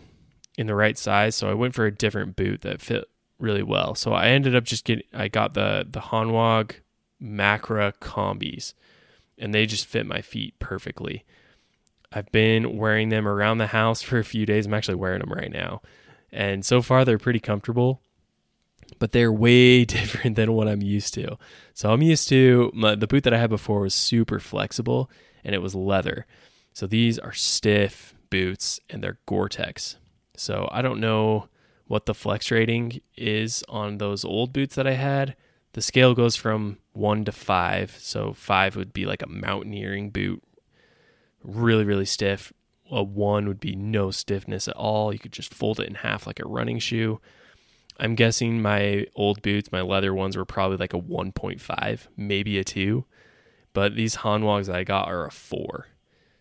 in 0.58 0.68
the 0.68 0.76
right 0.76 0.98
size. 0.98 1.36
So 1.36 1.50
I 1.50 1.54
went 1.54 1.74
for 1.74 1.86
a 1.86 1.92
different 1.92 2.36
boot 2.36 2.62
that 2.62 2.82
fit 2.82 3.06
really 3.40 3.64
well. 3.64 3.96
So 3.96 4.14
I 4.14 4.28
ended 4.28 4.56
up 4.56 4.64
just 4.64 4.86
getting 4.86 5.06
I 5.14 5.28
got 5.28 5.54
the 5.54 5.86
the 5.90 6.00
Hanwag 6.00 6.76
Makra 7.22 7.94
Combis 8.00 8.74
and 9.38 9.54
they 9.54 9.66
just 9.66 9.86
fit 9.86 10.06
my 10.06 10.22
feet 10.22 10.58
perfectly. 10.60 11.24
I've 12.12 12.32
been 12.32 12.78
wearing 12.78 13.10
them 13.10 13.28
around 13.28 13.58
the 13.58 13.68
house 13.68 14.02
for 14.02 14.18
a 14.18 14.24
few 14.24 14.46
days. 14.46 14.66
I'm 14.66 14.74
actually 14.74 14.96
wearing 14.96 15.20
them 15.20 15.32
right 15.32 15.52
now. 15.52 15.82
And 16.32 16.66
so 16.66 16.82
far, 16.82 17.04
they're 17.04 17.18
pretty 17.18 17.40
comfortable, 17.40 18.02
but 19.00 19.12
they're 19.12 19.32
way 19.32 19.86
different 19.86 20.36
than 20.36 20.54
what 20.54 20.68
I'm 20.68 20.82
used 20.82 21.14
to. 21.16 21.38
So 21.74 21.92
I'm 21.92 22.02
used 22.02 22.30
to 22.30 22.72
my, 22.74 22.96
the 22.96 23.08
boot 23.08 23.24
that 23.24 23.34
I 23.34 23.40
had 23.40 23.50
before 23.50 23.82
was 23.82 23.96
super 23.96 24.40
flexible 24.40 25.10
and 25.44 25.54
it 25.54 25.62
was 25.62 25.76
leather. 25.76 26.26
So 26.74 26.88
these 26.88 27.18
are 27.20 27.34
stiff 27.34 28.14
boots 28.30 28.80
and 28.90 29.04
they're 29.04 29.20
Gore 29.26 29.50
Tex. 29.50 29.98
So 30.36 30.70
I 30.72 30.82
don't 30.82 31.00
know 31.00 31.50
what 31.88 32.06
the 32.06 32.14
flex 32.14 32.52
rating 32.52 33.02
is 33.16 33.64
on 33.70 33.98
those 33.98 34.24
old 34.24 34.54
boots 34.54 34.76
that 34.76 34.88
I 34.88 34.94
had, 34.94 35.36
the 35.74 35.82
scale 35.82 36.14
goes 36.14 36.36
from 36.36 36.78
one 36.94 37.26
to 37.26 37.32
five. 37.32 37.96
So 38.00 38.34
five 38.34 38.76
would 38.76 38.94
be 38.94 39.06
like 39.06 39.22
a 39.22 39.30
mountaineering 39.30 40.10
boot, 40.10 40.44
really, 41.48 41.86
really 41.86 42.06
stiff. 42.06 42.54
A 42.92 43.02
one 43.02 43.48
would 43.48 43.60
be 43.60 43.76
no 43.76 44.12
stiffness 44.12 44.68
at 44.68 44.76
all. 44.76 45.12
You 45.12 45.20
could 45.20 45.34
just 45.34 45.54
fold 45.54 45.80
it 45.80 45.88
in 45.88 45.96
half 45.96 46.28
like 46.28 46.40
a 46.40 46.48
running 46.48 46.80
shoe. 46.80 47.20
I'm 48.00 48.16
guessing 48.16 48.62
my 48.62 49.08
old 49.16 49.42
boots, 49.42 49.72
my 49.72 49.82
leather 49.82 50.14
ones, 50.14 50.38
were 50.38 50.46
probably 50.46 50.78
like 50.78 50.94
a 50.94 51.00
1.5, 51.00 52.08
maybe 52.16 52.60
a 52.60 52.64
two. 52.64 53.06
But 53.74 53.96
these 53.96 54.16
Hanwags 54.16 54.68
that 54.68 54.76
I 54.76 54.84
got 54.84 55.08
are 55.08 55.26
a 55.26 55.32
four. 55.32 55.88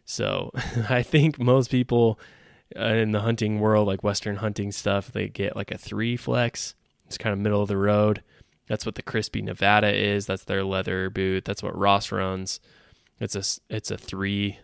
So 0.05 0.51
I 0.89 1.03
think 1.03 1.39
most 1.39 1.71
people 1.71 2.21
uh, 2.79 2.85
in 2.85 3.13
the 3.13 3.21
hunting 3.21 3.61
world, 3.61 3.87
like 3.87 4.05
Western 4.05 4.37
hunting 4.37 4.71
stuff, 4.71 5.11
they 5.11 5.29
get 5.29 5.57
like 5.57 5.71
a 5.71 5.79
three 5.79 6.17
flex. 6.17 6.75
It's 7.07 7.19
kind 7.19 7.33
of 7.33 7.39
middle 7.39 7.63
of 7.63 7.69
the 7.69 7.77
road. 7.77 8.23
That's 8.69 8.85
what 8.85 8.97
the 8.97 9.03
Crispi 9.03 9.43
Nevada 9.43 9.95
is. 9.95 10.27
That's 10.27 10.45
their 10.45 10.65
leather 10.65 11.09
boot. 11.09 11.45
That's 11.45 11.63
what 11.63 11.77
Ross 11.79 12.11
runs. 12.11 12.61
It's 13.21 13.37
a 13.37 13.75
it's 13.75 13.91
a 13.91 13.97
three 13.97 14.59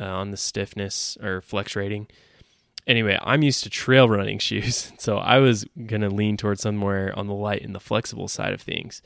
uh, 0.00 0.04
on 0.04 0.30
the 0.30 0.36
stiffness 0.36 1.16
or 1.22 1.40
flex 1.40 1.76
rating. 1.76 2.06
Anyway, 2.86 3.18
I'm 3.22 3.42
used 3.42 3.64
to 3.64 3.70
trail 3.70 4.08
running 4.08 4.38
shoes, 4.40 4.92
so 4.98 5.18
I 5.18 5.38
was 5.38 5.64
gonna 5.86 6.10
lean 6.10 6.36
towards 6.36 6.62
somewhere 6.62 7.16
on 7.18 7.26
the 7.26 7.34
light 7.34 7.62
and 7.62 7.74
the 7.74 7.80
flexible 7.80 8.28
side 8.28 8.52
of 8.52 8.60
things. 8.60 9.02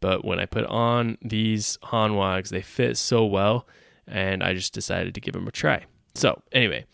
But 0.00 0.24
when 0.24 0.40
I 0.40 0.46
put 0.46 0.66
on 0.66 1.16
these 1.22 1.78
Hanwags, 1.84 2.50
they 2.50 2.60
fit 2.60 2.96
so 2.96 3.24
well, 3.24 3.66
and 4.06 4.42
I 4.42 4.52
just 4.52 4.72
decided 4.72 5.14
to 5.14 5.20
give 5.20 5.34
them 5.34 5.46
a 5.46 5.52
try. 5.52 5.84
So 6.14 6.42
anyway, 6.50 6.86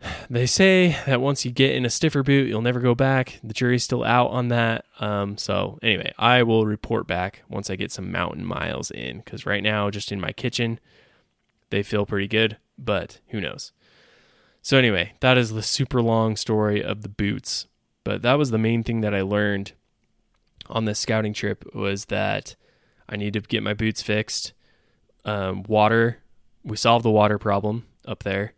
they 0.30 0.46
say 0.46 0.98
that 1.06 1.20
once 1.20 1.44
you 1.44 1.50
get 1.50 1.74
in 1.74 1.84
a 1.84 1.90
stiffer 1.90 2.22
boot, 2.22 2.46
you'll 2.48 2.62
never 2.62 2.80
go 2.80 2.94
back. 2.94 3.40
The 3.42 3.54
jury's 3.54 3.84
still 3.84 4.04
out 4.04 4.30
on 4.30 4.48
that. 4.48 4.84
Um, 5.00 5.36
so 5.36 5.78
anyway, 5.82 6.12
I 6.18 6.42
will 6.42 6.66
report 6.66 7.06
back 7.06 7.42
once 7.48 7.70
I 7.70 7.76
get 7.76 7.90
some 7.90 8.12
mountain 8.12 8.44
miles 8.44 8.90
in, 8.90 9.18
because 9.18 9.46
right 9.46 9.62
now, 9.62 9.90
just 9.90 10.12
in 10.12 10.20
my 10.20 10.32
kitchen, 10.32 10.78
they 11.70 11.82
feel 11.82 12.06
pretty 12.06 12.28
good, 12.28 12.56
but 12.78 13.20
who 13.28 13.40
knows? 13.40 13.72
So 14.62 14.76
anyway, 14.76 15.12
that 15.20 15.38
is 15.38 15.52
the 15.52 15.62
super 15.62 16.02
long 16.02 16.36
story 16.36 16.82
of 16.82 17.02
the 17.02 17.08
boots. 17.08 17.66
But 18.04 18.22
that 18.22 18.34
was 18.34 18.50
the 18.50 18.58
main 18.58 18.82
thing 18.82 19.00
that 19.02 19.14
I 19.14 19.22
learned 19.22 19.72
on 20.66 20.84
this 20.84 20.98
scouting 20.98 21.32
trip 21.32 21.74
was 21.74 22.06
that 22.06 22.56
I 23.08 23.16
need 23.16 23.32
to 23.34 23.40
get 23.40 23.62
my 23.62 23.74
boots 23.74 24.02
fixed. 24.02 24.52
Um, 25.24 25.62
water, 25.64 26.18
we 26.64 26.76
solved 26.76 27.04
the 27.04 27.10
water 27.10 27.38
problem 27.38 27.86
up 28.06 28.22
there, 28.22 28.54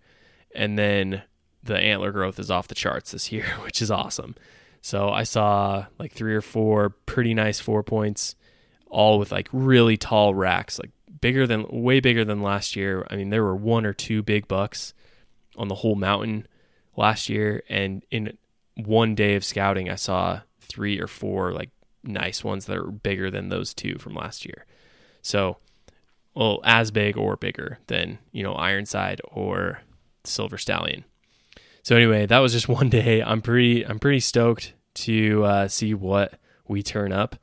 and 0.55 0.79
then 0.79 1.23
the 1.63 1.79
antler 1.79 2.13
growth 2.13 2.39
is 2.39 2.51
off 2.51 2.69
the 2.69 2.75
charts 2.75 3.13
this 3.13 3.31
year, 3.33 3.45
which 3.63 3.83
is 3.83 3.91
awesome. 3.91 4.35
So 4.83 5.11
I 5.11 5.25
saw 5.25 5.87
like 5.99 6.13
three 6.13 6.35
or 6.35 6.41
four 6.41 6.91
pretty 6.91 7.35
nice 7.35 7.61
four 7.61 7.83
points, 7.83 8.35
all 8.89 9.19
with 9.19 9.31
like 9.31 9.49
really 9.53 9.97
tall 9.97 10.35
racks, 10.35 10.79
like 10.79 10.91
bigger 11.21 11.47
than 11.47 11.67
way 11.69 12.01
bigger 12.01 12.25
than 12.25 12.43
last 12.43 12.77
year. 12.77 13.07
I 13.11 13.17
mean, 13.17 13.31
there 13.31 13.45
were 13.45 13.57
one 13.57 13.85
or 13.87 13.93
two 13.93 14.23
big 14.23 14.49
bucks 14.49 14.95
on 15.57 15.69
the 15.69 15.77
whole 15.77 15.95
mountain 15.95 16.47
last 16.97 17.29
year, 17.29 17.63
and 17.69 18.05
in 18.11 18.37
one 18.77 19.15
day 19.15 19.35
of 19.35 19.45
scouting, 19.45 19.91
I 19.91 19.97
saw 19.97 20.41
three 20.61 21.01
or 21.01 21.07
four 21.07 21.53
like 21.53 21.71
nice 22.03 22.43
ones 22.43 22.67
that 22.67 22.77
are 22.77 22.91
bigger 22.91 23.31
than 23.31 23.49
those 23.49 23.75
two 23.75 23.99
from 23.99 24.15
last 24.15 24.45
year. 24.45 24.65
So, 25.23 25.59
well, 26.35 26.61
as 26.65 26.91
big 26.91 27.17
or 27.17 27.37
bigger 27.37 27.79
than 27.89 28.19
you 28.33 28.43
know 28.43 28.55
Ironside 28.55 29.21
or 29.31 29.83
Silver 30.25 30.59
Stallion. 30.59 31.05
So 31.83 31.97
anyway, 31.97 32.27
that 32.27 32.39
was 32.39 32.53
just 32.53 32.69
one 32.81 32.89
day. 32.89 33.23
I'm 33.23 33.43
pretty 33.43 33.85
I'm 33.87 33.99
pretty 33.99 34.21
stoked 34.21 34.75
to 34.95 35.45
uh, 35.45 35.69
see 35.69 35.95
what 35.95 36.39
we 36.67 36.83
turn 36.83 37.13
up. 37.13 37.37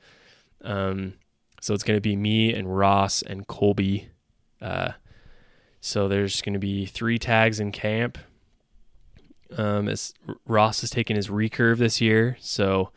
Um, 0.61 1.13
so 1.61 1.73
it's 1.73 1.83
going 1.83 1.97
to 1.97 2.01
be 2.01 2.15
me 2.15 2.53
and 2.53 2.75
Ross 2.75 3.21
and 3.21 3.47
Colby. 3.47 4.09
Uh, 4.61 4.91
so 5.79 6.07
there's 6.07 6.41
going 6.41 6.53
to 6.53 6.59
be 6.59 6.85
three 6.85 7.17
tags 7.19 7.59
in 7.59 7.71
camp. 7.71 8.17
Um, 9.55 9.87
as 9.87 10.13
Ross 10.45 10.83
is 10.83 10.89
taking 10.89 11.15
his 11.15 11.29
recurve 11.29 11.77
this 11.77 12.01
year, 12.01 12.35
so 12.41 12.91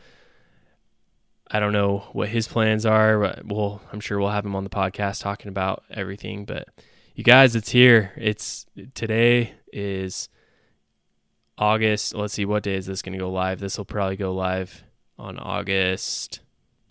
I 1.49 1.61
don't 1.61 1.73
know 1.73 2.09
what 2.13 2.29
his 2.29 2.49
plans 2.49 2.85
are. 2.85 3.21
But 3.21 3.47
well, 3.47 3.81
I'm 3.93 4.01
sure 4.01 4.19
we'll 4.19 4.31
have 4.31 4.45
him 4.45 4.57
on 4.57 4.65
the 4.65 4.71
podcast 4.71 5.21
talking 5.21 5.49
about 5.49 5.85
everything. 5.91 6.45
But 6.45 6.69
you 7.15 7.23
guys, 7.23 7.55
it's 7.55 7.71
here. 7.71 8.13
It's 8.17 8.67
today 8.95 9.53
is 9.73 10.29
August. 11.57 12.15
Let's 12.15 12.35
see, 12.35 12.45
what 12.45 12.65
day 12.65 12.75
is 12.75 12.87
this 12.87 13.03
going 13.03 13.13
to 13.13 13.19
go 13.19 13.31
live? 13.31 13.61
This 13.61 13.79
will 13.79 13.85
probably 13.85 14.17
go 14.17 14.33
live 14.33 14.83
on 15.19 15.39
August 15.39 16.41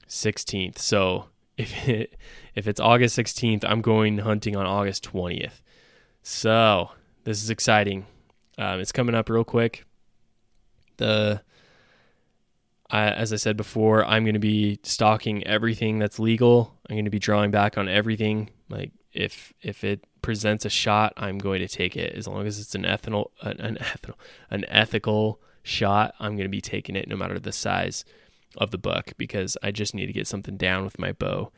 16th. 0.08 0.78
So 0.78 1.26
if 1.60 1.90
it, 1.90 2.16
if 2.56 2.68
it's 2.68 2.80
August 2.80 3.18
16th, 3.18 3.66
I'm 3.68 3.82
going 3.82 4.20
hunting 4.20 4.56
on 4.56 4.66
August 4.66 5.12
20th. 5.12 5.62
So 6.24 6.92
this 7.26 7.44
is 7.44 7.50
exciting. 7.50 8.06
Um, 8.58 8.80
it's 8.80 8.94
coming 8.94 9.14
up 9.14 9.30
real 9.30 9.44
quick. 9.44 9.86
The 10.98 11.42
I, 12.90 13.10
as 13.12 13.32
I 13.32 13.36
said 13.36 13.56
before, 13.56 14.04
I'm 14.06 14.24
going 14.24 14.34
to 14.34 14.40
be 14.40 14.80
stocking 14.84 15.46
everything 15.46 16.00
that's 16.00 16.18
legal. 16.18 16.76
I'm 16.90 16.96
going 16.96 17.06
to 17.06 17.12
be 17.12 17.20
drawing 17.20 17.52
back 17.52 17.78
on 17.78 17.88
everything. 17.88 18.50
Like 18.70 18.92
if 19.14 19.54
if 19.62 19.84
it 19.84 20.06
presents 20.22 20.66
a 20.66 20.70
shot, 20.70 21.14
I'm 21.18 21.38
going 21.38 21.60
to 21.60 21.68
take 21.68 21.96
it 21.96 22.16
as 22.16 22.28
long 22.28 22.48
as 22.48 22.58
it's 22.58 22.74
an 22.74 22.86
an, 22.86 23.26
an 23.42 23.78
ethical 23.80 24.16
an 24.50 24.66
ethical 24.70 25.42
shot. 25.62 26.16
I'm 26.20 26.36
going 26.36 26.46
to 26.46 26.50
be 26.50 26.62
taking 26.62 26.96
it 26.96 27.08
no 27.08 27.16
matter 27.16 27.38
the 27.38 27.52
size 27.52 28.06
of 28.58 28.72
the 28.72 28.78
buck 28.78 29.14
because 29.18 29.58
I 29.62 29.72
just 29.72 29.94
need 29.94 30.08
to 30.08 30.14
get 30.14 30.28
something 30.28 30.58
down 30.58 30.84
with 30.84 31.00
my 31.00 31.12
bow. 31.12 31.52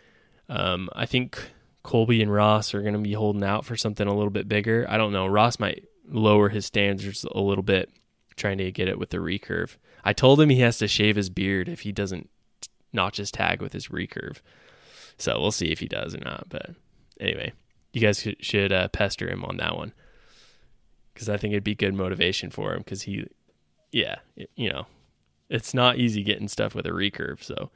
Um, 0.50 0.90
I 0.94 1.06
think 1.06 1.52
Colby 1.84 2.22
and 2.22 2.32
Ross 2.32 2.74
are 2.74 2.82
going 2.82 2.94
to 2.94 3.00
be 3.00 3.14
holding 3.14 3.44
out 3.44 3.66
for 3.66 3.76
something 3.76 4.08
a 4.08 4.14
little 4.14 4.32
bit 4.32 4.48
bigger. 4.48 4.86
I 4.90 4.98
don't 4.98 5.14
know. 5.14 5.28
Ross 5.28 5.60
might 5.60 5.86
lower 6.08 6.50
his 6.50 6.66
standards 6.66 7.26
a 7.32 7.40
little 7.40 7.64
bit, 7.64 7.90
trying 8.36 8.58
to 8.58 8.72
get 8.72 8.88
it 8.88 9.00
with 9.00 9.10
the 9.10 9.18
recurve. 9.18 9.78
I 10.04 10.14
told 10.14 10.42
him 10.42 10.50
he 10.50 10.60
has 10.60 10.78
to 10.80 10.88
shave 10.88 11.16
his 11.16 11.30
beard 11.30 11.70
if 11.70 11.82
he 11.82 11.92
doesn't 11.92 12.30
notch 12.92 13.18
his 13.18 13.32
tag 13.32 13.62
with 13.62 13.74
his 13.74 13.88
recurve. 13.88 14.42
So 15.18 15.40
we'll 15.40 15.52
see 15.52 15.72
if 15.72 15.80
he 15.80 15.88
does 15.88 16.16
or 16.16 16.20
not. 16.20 16.48
But 16.50 16.72
anyway, 17.20 17.54
you 17.94 18.02
guys 18.02 18.28
should 18.40 18.74
uh, 18.74 18.88
pester 18.90 19.30
him 19.30 19.46
on 19.46 19.58
that 19.58 19.78
one 19.78 19.94
because 21.14 21.30
I 21.30 21.38
think 21.38 21.54
it'd 21.54 21.64
be 21.64 21.76
good 21.76 21.94
motivation 21.94 22.50
for 22.50 22.74
him 22.74 22.80
because 22.80 23.04
he, 23.04 23.28
yeah, 23.92 24.18
you 24.56 24.70
know, 24.70 24.88
it's 25.52 25.74
not 25.74 25.98
easy 25.98 26.24
getting 26.24 26.48
stuff 26.48 26.74
with 26.74 26.86
a 26.86 26.92
recurve. 26.92 27.44
So 27.44 27.70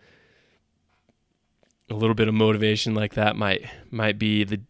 a 1.90 1.94
little 1.94 2.16
bit 2.16 2.28
of 2.28 2.34
motivation 2.34 2.96
like 2.96 3.14
that 3.14 3.36
might 3.36 3.66
might 3.92 4.18
be 4.18 4.44
the 4.44 4.62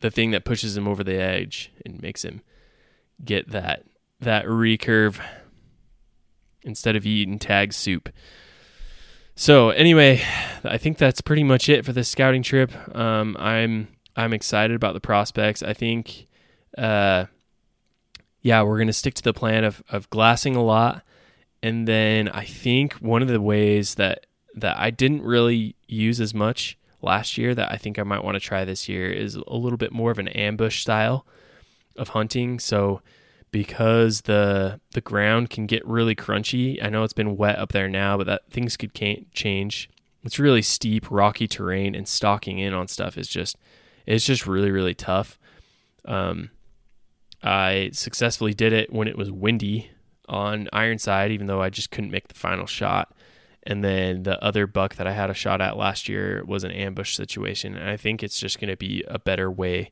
the 0.00 0.10
thing 0.10 0.30
that 0.30 0.44
pushes 0.44 0.76
him 0.76 0.86
over 0.86 1.02
the 1.02 1.16
edge 1.16 1.72
and 1.84 2.00
makes 2.00 2.24
him 2.24 2.42
get 3.24 3.50
that 3.50 3.84
that 4.20 4.44
recurve 4.44 5.20
instead 6.62 6.94
of 6.96 7.06
eating 7.06 7.38
tag 7.38 7.72
soup. 7.72 8.08
So 9.34 9.70
anyway, 9.70 10.22
I 10.62 10.78
think 10.78 10.98
that's 10.98 11.20
pretty 11.20 11.42
much 11.42 11.68
it 11.68 11.84
for 11.84 11.92
this 11.92 12.08
scouting 12.08 12.42
trip. 12.42 12.70
Um, 12.94 13.36
I'm 13.38 13.88
I'm 14.14 14.32
excited 14.32 14.76
about 14.76 14.94
the 14.94 15.00
prospects. 15.00 15.62
I 15.62 15.72
think, 15.72 16.28
uh, 16.78 17.26
yeah, 18.42 18.62
we're 18.62 18.78
gonna 18.78 18.92
stick 18.92 19.14
to 19.14 19.22
the 19.22 19.32
plan 19.32 19.64
of 19.64 19.82
of 19.88 20.08
glassing 20.10 20.54
a 20.54 20.62
lot, 20.62 21.02
and 21.64 21.88
then 21.88 22.28
I 22.28 22.44
think 22.44 22.92
one 22.96 23.22
of 23.22 23.28
the 23.28 23.40
ways 23.40 23.94
that 23.94 24.26
that 24.54 24.76
I 24.78 24.90
didn't 24.90 25.22
really 25.22 25.76
use 25.88 26.20
as 26.20 26.34
much 26.34 26.76
last 27.00 27.38
year 27.38 27.54
that 27.54 27.72
I 27.72 27.78
think 27.78 27.98
I 27.98 28.02
might 28.02 28.22
want 28.22 28.34
to 28.34 28.40
try 28.40 28.66
this 28.66 28.86
year 28.86 29.10
is 29.10 29.34
a 29.34 29.54
little 29.54 29.78
bit 29.78 29.90
more 29.90 30.10
of 30.10 30.18
an 30.18 30.28
ambush 30.28 30.82
style 30.82 31.26
of 31.96 32.08
hunting. 32.08 32.58
So 32.58 33.00
because 33.50 34.22
the 34.22 34.78
the 34.92 35.00
ground 35.00 35.48
can 35.48 35.64
get 35.64 35.86
really 35.86 36.14
crunchy. 36.14 36.84
I 36.84 36.90
know 36.90 37.02
it's 37.02 37.14
been 37.14 37.34
wet 37.34 37.58
up 37.58 37.72
there 37.72 37.88
now, 37.88 38.18
but 38.18 38.26
that 38.26 38.50
things 38.50 38.76
could 38.76 38.92
change. 39.32 39.88
It's 40.22 40.38
really 40.38 40.62
steep, 40.62 41.10
rocky 41.10 41.48
terrain, 41.48 41.94
and 41.94 42.06
stalking 42.06 42.58
in 42.58 42.74
on 42.74 42.88
stuff 42.88 43.16
is 43.16 43.26
just 43.26 43.56
it's 44.04 44.26
just 44.26 44.46
really 44.46 44.70
really 44.70 44.94
tough. 44.94 45.38
Um, 46.04 46.50
I 47.42 47.88
successfully 47.94 48.52
did 48.52 48.74
it 48.74 48.92
when 48.92 49.08
it 49.08 49.16
was 49.16 49.32
windy 49.32 49.90
on 50.28 50.68
Ironside, 50.72 51.30
even 51.30 51.46
though 51.46 51.62
I 51.62 51.70
just 51.70 51.90
couldn't 51.90 52.10
make 52.10 52.28
the 52.28 52.34
final 52.34 52.66
shot. 52.66 53.14
And 53.62 53.82
then 53.82 54.24
the 54.24 54.42
other 54.44 54.66
buck 54.66 54.96
that 54.96 55.06
I 55.06 55.12
had 55.12 55.30
a 55.30 55.34
shot 55.34 55.60
at 55.60 55.76
last 55.76 56.08
year 56.08 56.44
was 56.46 56.64
an 56.64 56.70
ambush 56.70 57.16
situation, 57.16 57.76
and 57.76 57.88
I 57.88 57.96
think 57.96 58.22
it's 58.22 58.38
just 58.38 58.60
going 58.60 58.70
to 58.70 58.76
be 58.76 59.02
a 59.08 59.18
better 59.18 59.50
way 59.50 59.90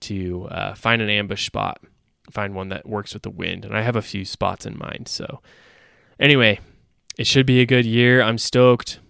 to 0.00 0.48
uh, 0.50 0.74
find 0.74 1.02
an 1.02 1.10
ambush 1.10 1.44
spot 1.44 1.82
find 2.30 2.54
one 2.54 2.68
that 2.68 2.88
works 2.88 3.14
with 3.14 3.22
the 3.22 3.30
wind. 3.30 3.64
And 3.64 3.76
I 3.76 3.82
have 3.82 3.96
a 3.96 4.02
few 4.02 4.24
spots 4.24 4.66
in 4.66 4.78
mind. 4.78 5.08
So, 5.08 5.40
anyway, 6.18 6.60
it 7.18 7.26
should 7.26 7.46
be 7.46 7.60
a 7.60 7.66
good 7.66 7.84
year. 7.84 8.22
I'm 8.22 8.38
stoked. 8.38 9.00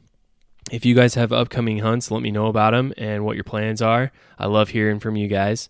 If 0.71 0.85
you 0.85 0.95
guys 0.95 1.15
have 1.15 1.33
upcoming 1.33 1.79
hunts, 1.79 2.11
let 2.11 2.23
me 2.23 2.31
know 2.31 2.47
about 2.47 2.73
them 2.73 2.93
and 2.97 3.25
what 3.25 3.37
your 3.37 3.45
plans 3.45 3.83
are. 3.83 4.13
I 4.39 4.47
love 4.47 4.71
hearing 4.71 5.01
from 5.01 5.17
you 5.17 5.29
guys. 5.29 5.69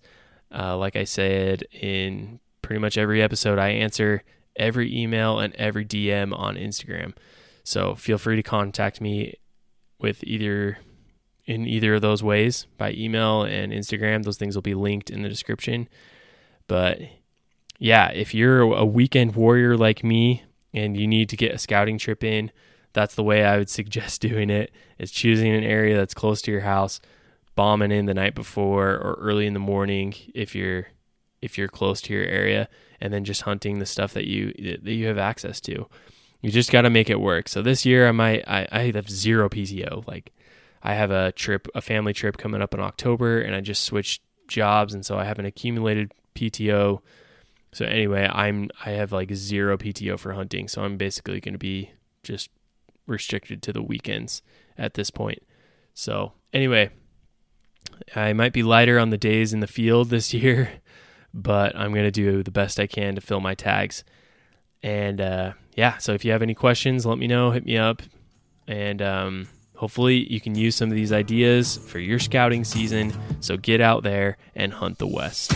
Uh, 0.53 0.77
like 0.77 0.97
I 0.97 1.05
said 1.05 1.65
in 1.73 2.41
pretty 2.61 2.81
much 2.81 2.99
every 2.99 3.23
episode, 3.23 3.59
I 3.59 3.69
answer 3.69 4.23
every 4.61 4.95
email 4.97 5.41
and 5.41 5.55
every 5.57 5.85
DM 5.85 6.39
on 6.39 6.55
Instagram. 6.57 7.15
So 7.65 7.95
feel 7.95 8.19
free 8.19 8.37
to 8.37 8.43
contact 8.43 9.01
me 9.01 9.35
with 9.99 10.23
either 10.23 10.79
in 11.47 11.67
either 11.67 11.95
of 11.95 12.03
those 12.03 12.23
ways 12.23 12.67
by 12.79 12.93
email 12.93 13.43
and 13.43 13.73
Instagram. 13.73 14.23
Those 14.23 14.37
things 14.37 14.55
will 14.55 14.63
be 14.63 14.75
linked 14.75 15.11
in 15.11 15.23
the 15.23 15.29
description. 15.29 15.89
But 16.69 17.01
yeah, 17.79 18.11
if 18.11 18.35
you're 18.35 18.61
a 18.61 18.85
weekend 18.85 19.35
warrior 19.35 19.77
like 19.77 20.05
me 20.05 20.45
and 20.73 20.97
you 20.97 21.09
need 21.09 21.29
to 21.31 21.37
get 21.37 21.53
a 21.53 21.59
scouting 21.59 21.99
trip 21.99 22.23
in, 22.23 22.53
that's 22.93 23.15
the 23.15 23.25
way 23.25 23.45
I 23.45 23.57
would 23.59 23.71
suggest 23.79 24.21
doing 24.21 24.51
it. 24.51 24.71
Is 24.99 25.11
choosing 25.11 25.53
an 25.53 25.65
area 25.65 25.97
that's 25.97 26.15
close 26.15 26.43
to 26.43 26.51
your 26.51 26.61
house, 26.61 27.01
bombing 27.55 27.91
in 27.91 28.05
the 28.05 28.15
night 28.15 28.35
before 28.35 28.91
or 28.91 29.17
early 29.19 29.47
in 29.47 29.55
the 29.55 29.59
morning 29.59 30.15
if 30.35 30.55
you're 30.55 30.89
if 31.43 31.57
you're 31.57 31.69
close 31.69 32.01
to 32.03 32.13
your 32.13 32.25
area, 32.25 32.69
and 33.01 33.13
then 33.13 33.25
just 33.25 33.43
hunting 33.43 33.79
the 33.79 33.87
stuff 33.87 34.13
that 34.15 34.27
you 34.27 34.53
that 34.83 34.93
you 34.93 35.07
have 35.07 35.19
access 35.19 35.61
to. 35.63 35.87
You 36.41 36.51
just 36.51 36.73
got 36.73 36.83
to 36.83 36.91
make 36.91 37.11
it 37.11 37.21
work. 37.21 37.49
So 37.49 37.61
this 37.61 37.85
year 37.85 38.09
I 38.09 38.13
might 38.13 38.49
I, 38.49 38.67
I 38.73 38.93
have 38.93 39.11
zero 39.11 39.49
PTO. 39.49 40.07
Like 40.07 40.33
I 40.83 40.95
have 40.95 41.11
a 41.11 41.33
trip, 41.33 41.69
a 41.75 41.81
family 41.81 42.13
trip 42.13 42.39
coming 42.39 42.63
up 42.63 42.75
in 42.75 42.81
October, 42.81 43.41
and 43.41 43.55
I 43.55 43.61
just 43.61 43.85
switched 43.85 44.23
jobs, 44.49 44.95
and 44.95 45.05
so 45.05 45.19
I 45.19 45.25
have 45.25 45.39
an 45.39 45.47
accumulated 45.47 46.13
PTO. 46.35 47.01
So 47.73 47.85
anyway, 47.85 48.29
I'm 48.33 48.71
I 48.85 48.91
have 48.91 49.13
like 49.13 49.33
zero 49.35 49.77
PTO 49.77 50.19
for 50.19 50.33
hunting, 50.33 50.69
so 50.69 50.83
I'm 50.83 50.97
basically 50.97 51.41
going 51.41 51.55
to 51.55 51.59
be 51.59 51.93
just 52.23 52.51
restricted 53.07 53.63
to 53.63 53.73
the 53.73 53.83
weekends 53.83 54.43
at 54.79 54.95
this 54.95 55.11
point. 55.11 55.43
So 55.95 56.33
anyway, 56.53 56.91
I 58.15 58.33
might 58.33 58.53
be 58.53 58.63
lighter 58.63 58.99
on 58.99 59.11
the 59.11 59.19
days 59.19 59.53
in 59.53 59.61
the 59.61 59.67
field 59.67 60.11
this 60.11 60.33
year, 60.35 60.81
but 61.33 61.77
I'm 61.77 61.93
going 61.93 62.05
to 62.05 62.11
do 62.11 62.43
the 62.43 62.51
best 62.51 62.81
I 62.81 62.87
can 62.87 63.15
to 63.15 63.21
fill 63.21 63.41
my 63.41 63.55
tags. 63.55 64.05
And 64.83 65.21
uh, 65.21 65.53
yeah, 65.75 65.99
so 65.99 66.13
if 66.13 66.25
you 66.25 66.33
have 66.33 66.43
any 66.43 66.55
questions, 66.55 67.07
let 67.07 67.19
me 67.19 67.27
know, 67.27 67.51
hit 67.51 67.65
me 67.65 67.77
up, 67.77 68.03
and 68.67 69.03
um, 69.03 69.49
hopefully 69.77 70.31
you 70.33 70.41
can 70.41 70.55
use 70.55 70.75
some 70.75 70.91
of 70.91 70.95
these 70.95 71.13
ideas 71.13 71.77
for 71.77 71.99
your 71.99 72.19
scouting 72.19 72.65
season. 72.65 73.13
So 73.41 73.57
get 73.57 73.81
out 73.81 74.03
there 74.03 74.37
and 74.55 74.73
hunt 74.73 74.99
the 74.99 75.07
West. 75.07 75.53